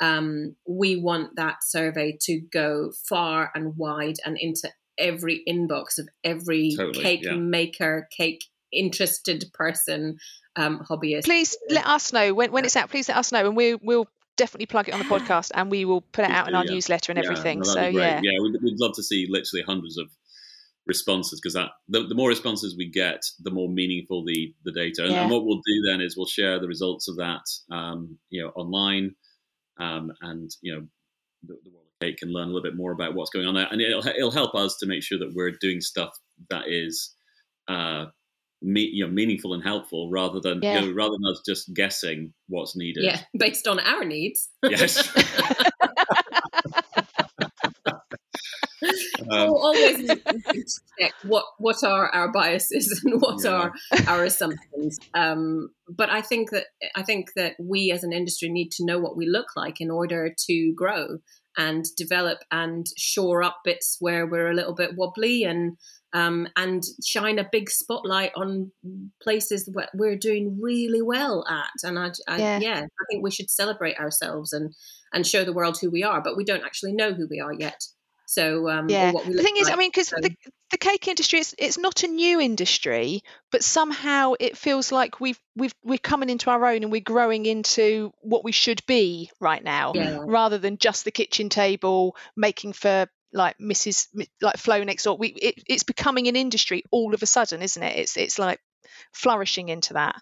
[0.00, 6.08] um, we want that survey to go far and wide and into every inbox of
[6.24, 7.34] every Totally, cake yeah.
[7.34, 10.18] maker, cake interested person,
[10.56, 11.24] um, hobbyist.
[11.24, 12.90] Please let us know when, when it's out.
[12.90, 15.84] Please let us know, and we we'll definitely plug it on the podcast, and we
[15.84, 16.72] will put it out in our Yeah.
[16.72, 17.58] newsletter and Yeah, everything.
[17.58, 18.06] no, so that'd be great.
[18.06, 20.08] yeah, yeah, we'd, we'd love to see literally hundreds of
[20.86, 25.02] responses because that the, the more responses we get, the more meaningful the the data.
[25.04, 25.22] And, Yeah.
[25.22, 28.48] and what we'll do then is we'll share the results of that, um, you know,
[28.50, 29.14] online,
[29.80, 30.86] um, and you know,
[31.44, 33.54] the, the world of cake can learn a little bit more about what's going on
[33.54, 36.10] there, and it'll it'll help us to make sure that we're doing stuff
[36.50, 37.14] that is.
[37.68, 38.06] Uh,
[38.64, 40.80] me, you know, meaningful and helpful rather than Yeah.
[40.80, 43.02] you know, rather than us just guessing what's needed.
[43.02, 44.50] yeah, based on our needs.
[44.62, 45.08] Yes.
[49.30, 50.08] Um, Al- always
[51.00, 53.50] check what what are our biases and what Yeah.
[53.50, 53.72] are
[54.08, 54.98] our assumptions.
[55.14, 56.66] Um, but I think that
[56.96, 59.90] I think that we as an industry need to know what we look like in
[59.90, 61.18] order to grow
[61.58, 65.76] and develop and shore up bits where we're a little bit wobbly and
[66.14, 68.70] um, and shine a big spotlight on
[69.22, 71.70] places that we're doing really well at.
[71.84, 72.58] And I, I Yeah.
[72.58, 74.74] yeah, I think we should celebrate ourselves and
[75.14, 76.22] and show the world who we are.
[76.22, 77.82] But we don't actually know who we are yet.
[78.26, 79.12] So um, yeah.
[79.12, 80.34] what we The look thing is, I mean, because so- the
[80.70, 85.38] the cake industry it's it's not a new industry, but somehow it feels like we've
[85.54, 89.62] we've we're coming into our own and we're growing into what we should be right
[89.62, 89.92] now.
[89.94, 90.20] Yeah.
[90.24, 94.08] rather than just the kitchen table making for like Mrs.
[94.40, 95.16] Like Flo next door.
[95.18, 97.98] We it, it's becoming an industry all of a sudden, isn't it?
[97.98, 98.60] It's it's like
[99.12, 100.16] flourishing into that.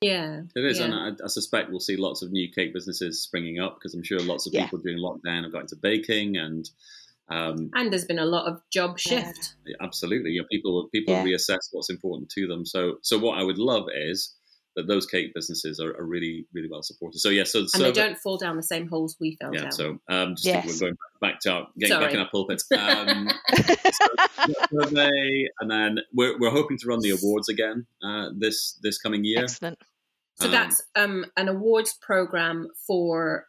[0.00, 0.84] Yeah, It is, Yeah.
[0.84, 4.04] and I, I suspect we'll see lots of new cake businesses springing up because I'm
[4.04, 4.64] sure lots of Yeah.
[4.64, 6.68] people during lockdown have got into baking, and
[7.30, 9.24] um, and there's been a lot of job Yeah.
[9.24, 9.54] shift.
[9.80, 11.24] absolutely, you know, people people Yeah.
[11.24, 12.64] reassess what's important to them.
[12.66, 14.34] So, so what I would love is
[14.76, 17.18] that those cake businesses are, are really, really well supported.
[17.18, 19.62] So, yeah, so And so they don't fall down the same holes we fell yeah,
[19.62, 19.72] down.
[19.72, 20.66] so um, just Yes.
[20.66, 22.62] we're going back to our, getting back in our pulpit.
[22.78, 23.28] Um,
[24.72, 29.24] survey, and then we're, we're hoping to run the awards again uh, this this coming
[29.24, 29.42] year.
[29.42, 29.78] Excellent.
[30.36, 33.46] So Um, that's um, an awards program for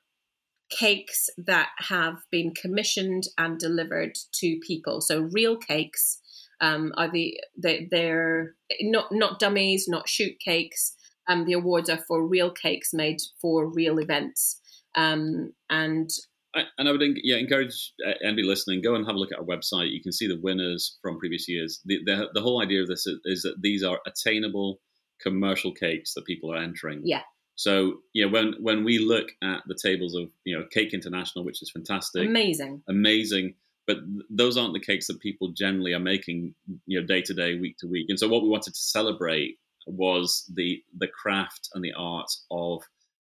[0.70, 5.02] cakes that have been commissioned and delivered to people.
[5.02, 6.20] So real cakes
[6.62, 10.96] um, are the they, they're not not dummies, not shoot cakes.
[11.28, 14.60] Um, the awards are for real cakes made for real events.
[14.96, 16.10] Um, and
[16.56, 19.40] I, and I would yeah encourage uh, anybody listening go and have a look at
[19.40, 19.92] our website.
[19.92, 21.80] You can see the winners from previous years.
[21.86, 24.80] The the, the whole idea of this is, is that these are attainable
[25.22, 27.02] commercial cakes that people are entering.
[27.04, 27.22] Yeah.
[27.60, 31.62] So yeah, when when we look at the tables of you know Cake International, which
[31.62, 32.82] is fantastic, amazing.
[32.88, 33.56] amazing,
[33.86, 36.56] but th- those aren't the cakes that people generally are making
[36.86, 38.06] you know day to day, week to week.
[38.08, 39.58] And so what we wanted to celebrate
[39.88, 42.82] was the the craft and the art of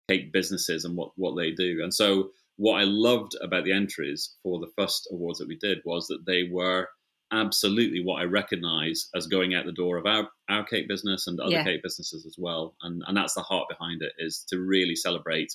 [0.08, 1.80] cake businesses and what what they do.
[1.82, 5.80] And so what I loved about the entries for the first awards that we did
[5.86, 6.88] was that they were
[7.32, 11.40] absolutely what I recognize as going out the door of our, our cake business and
[11.40, 11.64] other Yeah.
[11.64, 12.76] cake businesses as well.
[12.82, 15.54] And and that's the heart behind it is to really celebrate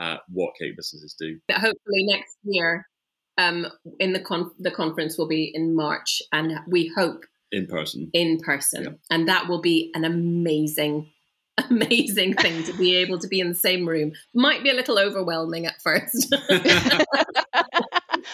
[0.00, 1.38] uh, what cake businesses do.
[1.48, 2.86] But hopefully next year,
[3.38, 3.66] um,
[3.98, 8.10] in the con- the conference will be in March, and we hope In person.
[8.14, 8.90] in person, Yeah.
[9.10, 11.10] and that will be an amazing,
[11.70, 14.12] amazing thing to be able to be in the same room.
[14.34, 16.34] Might be a little overwhelming at first.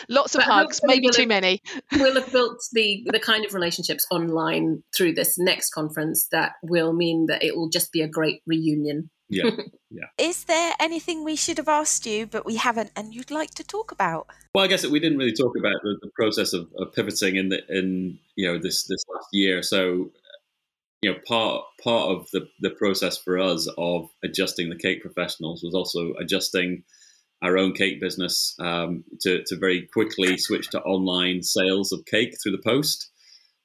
[0.09, 1.63] Lots of But hugs, maybe we'll too have- many.
[1.93, 6.93] we'll have built the the kind of relationships online through this next conference that will
[6.93, 9.11] mean that it will just be a great reunion.
[9.31, 9.51] yeah.
[10.17, 13.65] Is there anything we should have asked you but we haven't and you'd like to
[13.65, 14.27] talk about?
[14.55, 17.51] Well, I guess we didn't really talk about the, the process of, of pivoting in
[17.51, 19.63] the in you know this this last year.
[19.63, 20.11] So
[21.03, 25.63] you know part part of the the process for us of adjusting the cake professionals
[25.63, 26.85] was also adjusting
[27.43, 32.37] our own cake business um, to, to very quickly switch to online sales of cake
[32.43, 33.11] through the post,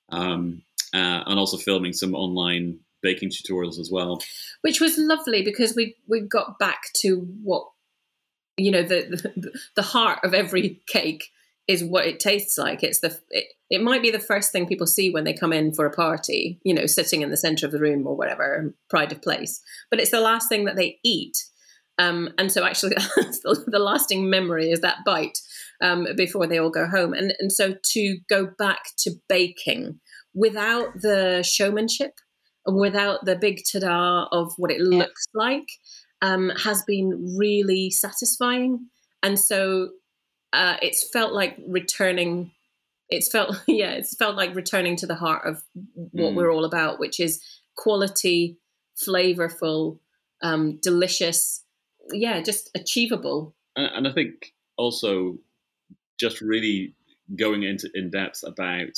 [0.09, 0.61] um,
[0.93, 4.21] uh, and also filming some online baking tutorials as well.
[4.61, 7.67] Which was lovely because we we got back to what
[8.57, 11.32] you know the the, the heart of every cake
[11.67, 12.84] is what it tastes like.
[12.84, 15.74] It's the it, it, might be the first thing people see when they come in
[15.74, 19.11] for a party, you know, sitting in the center of the room or whatever, pride
[19.11, 19.61] of place.
[19.89, 21.45] But it's the last thing that they eat.
[22.00, 25.38] Um, and so actually the, the, lasting memory is that bite
[25.82, 27.14] um, before they all go home.
[27.14, 30.00] And and so to go back to baking
[30.34, 32.14] without the showmanship
[32.66, 35.00] and without the big ta-da of what it yeah.
[35.00, 35.68] looks like
[36.22, 38.88] um, has been really satisfying.
[39.22, 39.89] And so
[40.54, 42.52] uh, it's felt like returning.
[43.10, 45.64] It's felt yeah, it's felt like returning to the heart of
[45.94, 46.36] what mm.
[46.36, 47.44] we're all about, which is
[47.76, 48.58] quality,
[48.98, 50.00] flavorful,
[50.41, 51.62] um, delicious,
[52.12, 53.56] yeah, just achievable.
[53.76, 55.38] And, and I think also
[56.20, 56.95] just really
[57.36, 58.97] going into in depth about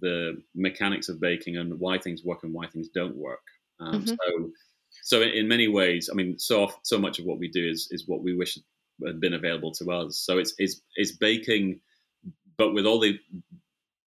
[0.00, 3.40] the mechanics of baking and why things work and why things don't work.
[3.80, 4.08] Um, mm-hmm.
[4.08, 4.50] So,
[5.02, 8.04] so in, many ways, I mean, so so much of what we do is is
[8.06, 8.58] what we wish
[9.06, 10.18] had been available to us.
[10.18, 11.80] So it's it's it's baking,
[12.56, 13.18] but with all the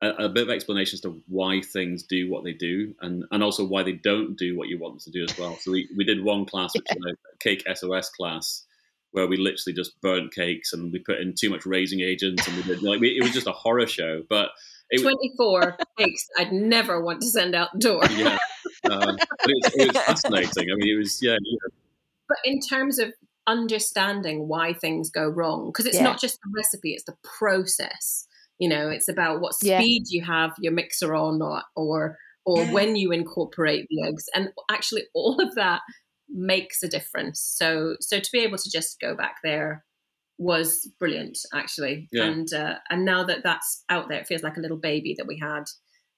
[0.02, 3.44] a, a, bit of explanation as to why things do what they do, and and
[3.44, 5.58] also why they don't do what you want them to do as well.
[5.62, 8.64] So we, we did one class, which was a cake SOS class,
[9.12, 12.58] where we literally just burnt cakes and we put in too much raising agents and
[12.58, 14.50] we did like we, it was just a horror show, but.
[14.94, 18.02] It, 24 cakes I'd never want to send out the door.
[18.12, 18.38] yeah.
[18.84, 20.68] Uh, but it was, it was, fascinating.
[20.70, 21.38] I mean, it was, yeah.
[22.28, 23.14] But in terms of
[23.48, 26.04] understanding why things go wrong because it's yeah.
[26.04, 28.28] not just the recipe it's the process
[28.62, 30.20] you know it's about what speed yeah.
[30.20, 32.72] you have your mixer on or or or yeah.
[32.72, 35.82] when you incorporate the eggs and actually all of that
[36.30, 37.42] makes a difference.
[37.42, 39.84] So so to be able to just go back there
[40.38, 42.08] was brilliant actually.
[42.14, 45.28] And uh, and now that that's out there it feels like a little baby that
[45.28, 45.64] we had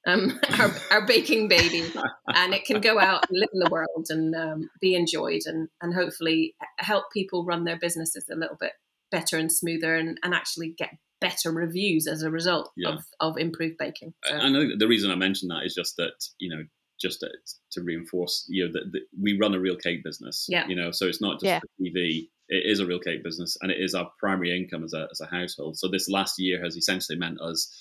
[0.06, 1.84] um, our, our baking baby,
[2.28, 5.70] and it can go out and live in the world and um, be enjoyed, and
[5.82, 8.74] and hopefully help people run their businesses a little bit
[9.12, 10.90] better and smoother, and, and actually get
[11.24, 12.90] better reviews as a result yeah.
[12.90, 14.14] of, of improved baking.
[14.26, 14.36] So.
[14.36, 16.64] I know the reason I mentioned that is just that you know
[17.02, 17.30] just to,
[17.72, 20.46] to reinforce you know that, that, we run a real cake business.
[20.50, 20.68] Yeah.
[20.68, 21.60] You know, so it's not just yeah.
[21.82, 22.28] TV.
[22.50, 25.22] It is a real cake business, and it is our primary income as a as
[25.22, 25.78] a household.
[25.78, 27.74] So this last year has essentially meant us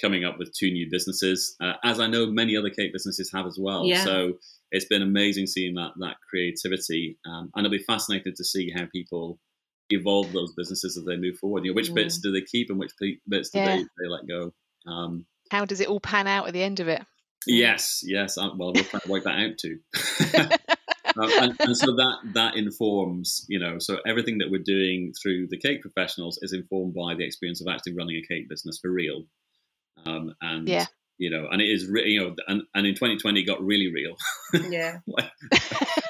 [0.00, 3.46] coming up with two new businesses, uh, as I know many other cake businesses have
[3.46, 3.86] as well.
[3.86, 4.04] Yeah.
[4.04, 4.34] So
[4.70, 8.84] it's been amazing seeing that that creativity, um, and it'll be fascinating to see how
[8.92, 9.38] people
[9.94, 11.64] evolve those businesses as they move forward.
[11.64, 11.94] You know, which mm.
[11.94, 12.92] bits do they keep and which
[13.28, 13.76] bits do yeah.
[13.76, 14.52] they, they let go?
[14.86, 17.02] Um, how does it all pan out at the end of it?
[17.46, 18.38] Yes, yes.
[18.38, 19.78] Uh, well, we'll try to work that out too.
[21.14, 25.48] Um, and, and, so that that informs, you know, so everything that we're doing through
[25.48, 28.90] the cake professionals is informed by the experience of actually running a cake business for
[28.90, 29.24] real.
[30.06, 30.86] Um, and yeah.
[31.18, 33.92] you know, and it is, re- you know, and, and in 2020 it got really
[33.92, 34.16] real.
[34.70, 35.00] Yeah.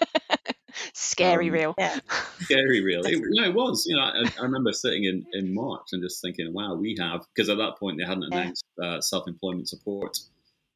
[0.92, 1.74] scary um, real.
[1.78, 1.98] Yeah.
[2.40, 3.04] Scary real.
[3.04, 3.86] It, you know, it was.
[3.86, 7.26] You know, I, I, remember sitting in, in March and just thinking, wow, we have,
[7.34, 8.86] because at that point they hadn't announced yeah.
[8.86, 10.18] uh, self employment support.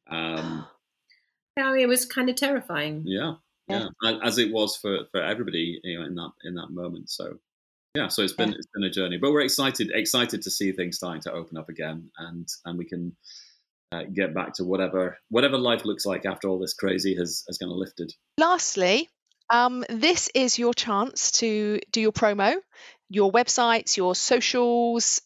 [0.09, 0.65] Um,
[1.57, 3.03] yeah, it was kind of terrifying.
[3.05, 3.35] Yeah,
[3.67, 7.09] yeah, yeah, as it was for, for everybody, you know, in that in that moment.
[7.09, 7.37] So,
[7.95, 8.57] yeah, so it's been yeah.
[8.57, 11.69] it's been a journey, but we're excited excited to see things starting to open up
[11.69, 13.15] again, and and we can
[13.91, 17.57] uh, get back to whatever whatever life looks like after all this crazy has has
[17.57, 18.13] kind of lifted.
[18.37, 19.09] Lastly,
[19.49, 22.55] um, this is your chance to do your promo,
[23.09, 25.21] your websites, your socials,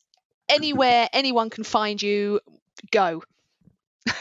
[0.49, 2.39] anywhere anyone can find you.
[2.91, 3.23] Go.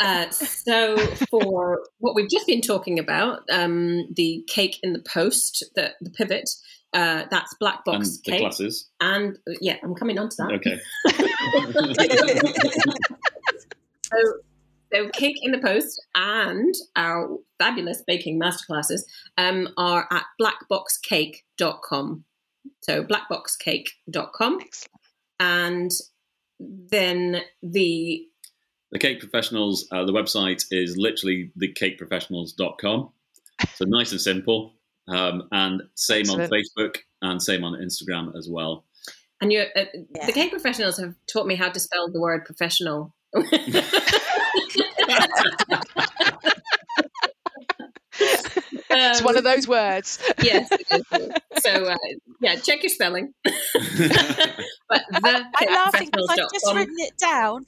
[0.00, 0.96] Uh, so
[1.30, 6.10] for what we've just been talking about, um, the cake in the post, the, the
[6.10, 6.48] pivot,
[6.92, 8.40] uh, that's black box and cake.
[8.40, 8.88] classes.
[9.00, 10.52] And yeah, I'm coming on to that.
[10.54, 10.80] Okay.
[14.96, 19.02] so, so cake in the post and our fabulous baking masterclasses
[19.38, 22.24] um, are at blackboxcake.com.
[22.82, 24.58] So blackboxcake.com.
[24.60, 25.00] Excellent.
[25.38, 25.90] And
[26.58, 28.26] then the
[28.92, 33.10] the cake professionals uh, the website is literally thecakeprofessionals.com
[33.74, 34.74] so nice and simple
[35.08, 36.52] um, and same Excellent.
[36.52, 38.84] on Facebook and same on Instagram as well.
[39.40, 39.84] And you, uh,
[40.14, 40.26] yeah.
[40.26, 43.14] the cake professionals have taught me how to spell the word professional.
[49.00, 50.18] it's one of those words.
[50.42, 50.68] yes.
[51.62, 51.96] So uh,
[52.40, 53.32] yeah, check your spelling.
[53.42, 53.54] but
[54.90, 57.64] I, am laughing because I've just written it down.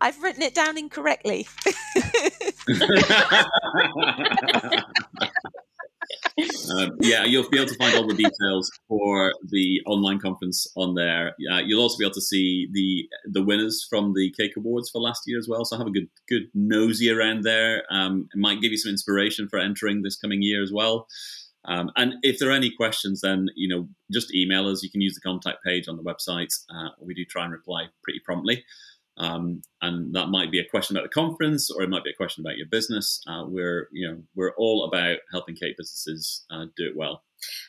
[0.00, 1.48] I've written it down incorrectly.
[6.70, 10.94] Um, yeah, you'll be able to find all the details for the online conference on
[10.94, 11.34] there.
[11.50, 15.00] Uh, you'll also be able to see the the winners from the Cake Awards for
[15.00, 15.64] last year as well.
[15.64, 17.84] So have a good good nosy around there.
[17.90, 21.06] Um, it might give you some inspiration for entering this coming year as well.
[21.64, 24.82] Um, and if there are any questions, then you know just email us.
[24.82, 26.52] You can use the contact page on the website.
[26.74, 28.64] Uh, we do try and reply pretty promptly.
[29.18, 32.16] Um, and that might be a question about the conference, or it might be a
[32.16, 33.22] question about your business.
[33.26, 37.22] Uh, we're, you know, we're all about helping cake businesses uh, do it well.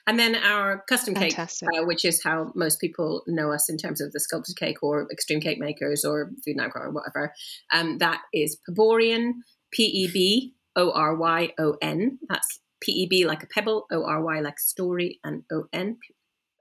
[0.05, 1.47] And then our custom cake, uh,
[1.83, 5.41] which is how most people know us in terms of the sculpted cake or extreme
[5.41, 7.33] cake makers or food now or whatever.
[7.73, 9.31] Um, that is Peboryon,
[9.71, 12.19] P E B O R Y O N.
[12.29, 15.97] That's P E B like a pebble, O R Y like story, and O N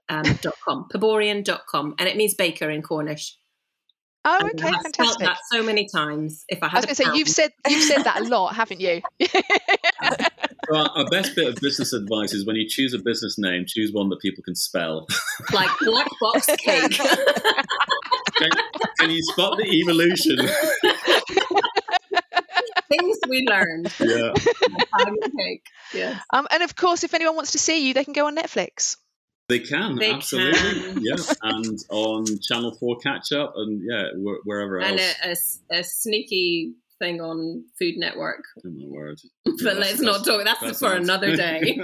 [0.09, 0.87] um, dot com.
[0.91, 1.95] Peboryon.com.
[1.99, 3.37] And it means baker in Cornish.
[4.25, 5.19] Oh, okay, I've fantastic.
[5.25, 6.45] that so many times.
[6.47, 8.55] If I had, I was going to say you've said you've said that a lot,
[8.55, 9.01] haven't you?
[10.69, 13.91] well, our best bit of business advice is when you choose a business name, choose
[13.91, 15.07] one that people can spell.
[15.51, 16.91] Like black box cake.
[16.91, 18.49] can,
[18.99, 20.37] can you spot the evolution?
[22.89, 23.93] Things we learned.
[23.99, 24.33] Yeah.
[25.37, 25.65] cake.
[25.93, 26.19] Yeah.
[26.31, 28.97] Um, and of course, if anyone wants to see you, they can go on Netflix.
[29.53, 30.99] They can they absolutely, can.
[31.03, 34.05] yeah, and on Channel Four catch up, and yeah,
[34.45, 34.89] wherever else.
[34.89, 34.99] And
[35.71, 38.43] a, a, a sneaky thing on Food Network.
[38.65, 39.21] Oh my word!
[39.45, 40.43] but yeah, let's not talk.
[40.43, 41.79] That's, that's for another day.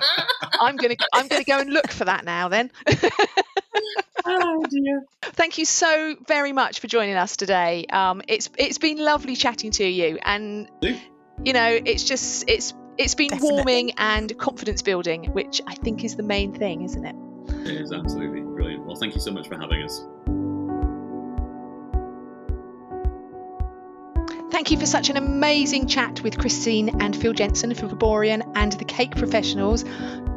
[0.58, 2.48] I'm gonna I'm gonna go and look for that now.
[2.48, 2.70] Then.
[4.24, 5.04] oh dear.
[5.20, 7.84] Thank you so very much for joining us today.
[7.92, 10.66] Um, it's it's been lovely chatting to you, and
[11.44, 13.56] you know, it's just it's it's been Definitely.
[13.56, 17.16] warming and confidence building, which I think is the main thing, isn't it?
[17.66, 18.84] It is absolutely brilliant.
[18.84, 20.04] Well, thank you so much for having us.
[24.50, 28.72] Thank you for such an amazing chat with Christine and Phil Jensen from Peboryon and
[28.72, 29.84] the Cake Professionals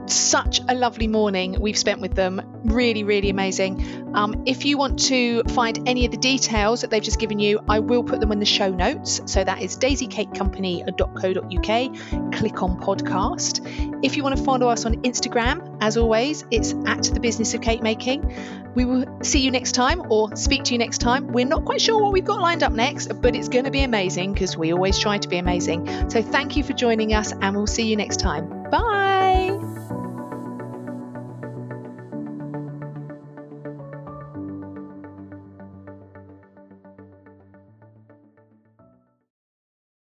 [0.08, 2.42] such a lovely morning we've spent with them.
[2.66, 4.12] Really, really amazing.
[4.14, 7.60] Um, if you want to find any of the details that they've just given you,
[7.68, 9.22] I will put them in the show notes.
[9.26, 12.34] So that is daisycakecompany.co.uk.
[12.34, 14.04] Click on podcast.
[14.04, 17.62] If you want to follow us on Instagram, as always, it's at the business of
[17.62, 18.36] cake making.
[18.76, 21.28] We will see you next time or speak to you next time.
[21.28, 23.84] We're not quite sure what we've got lined up next, but it's going to be
[23.84, 26.10] amazing because we always try to be amazing.
[26.10, 28.70] So thank you for joining us and we'll see you next time.
[28.70, 29.55] Bye.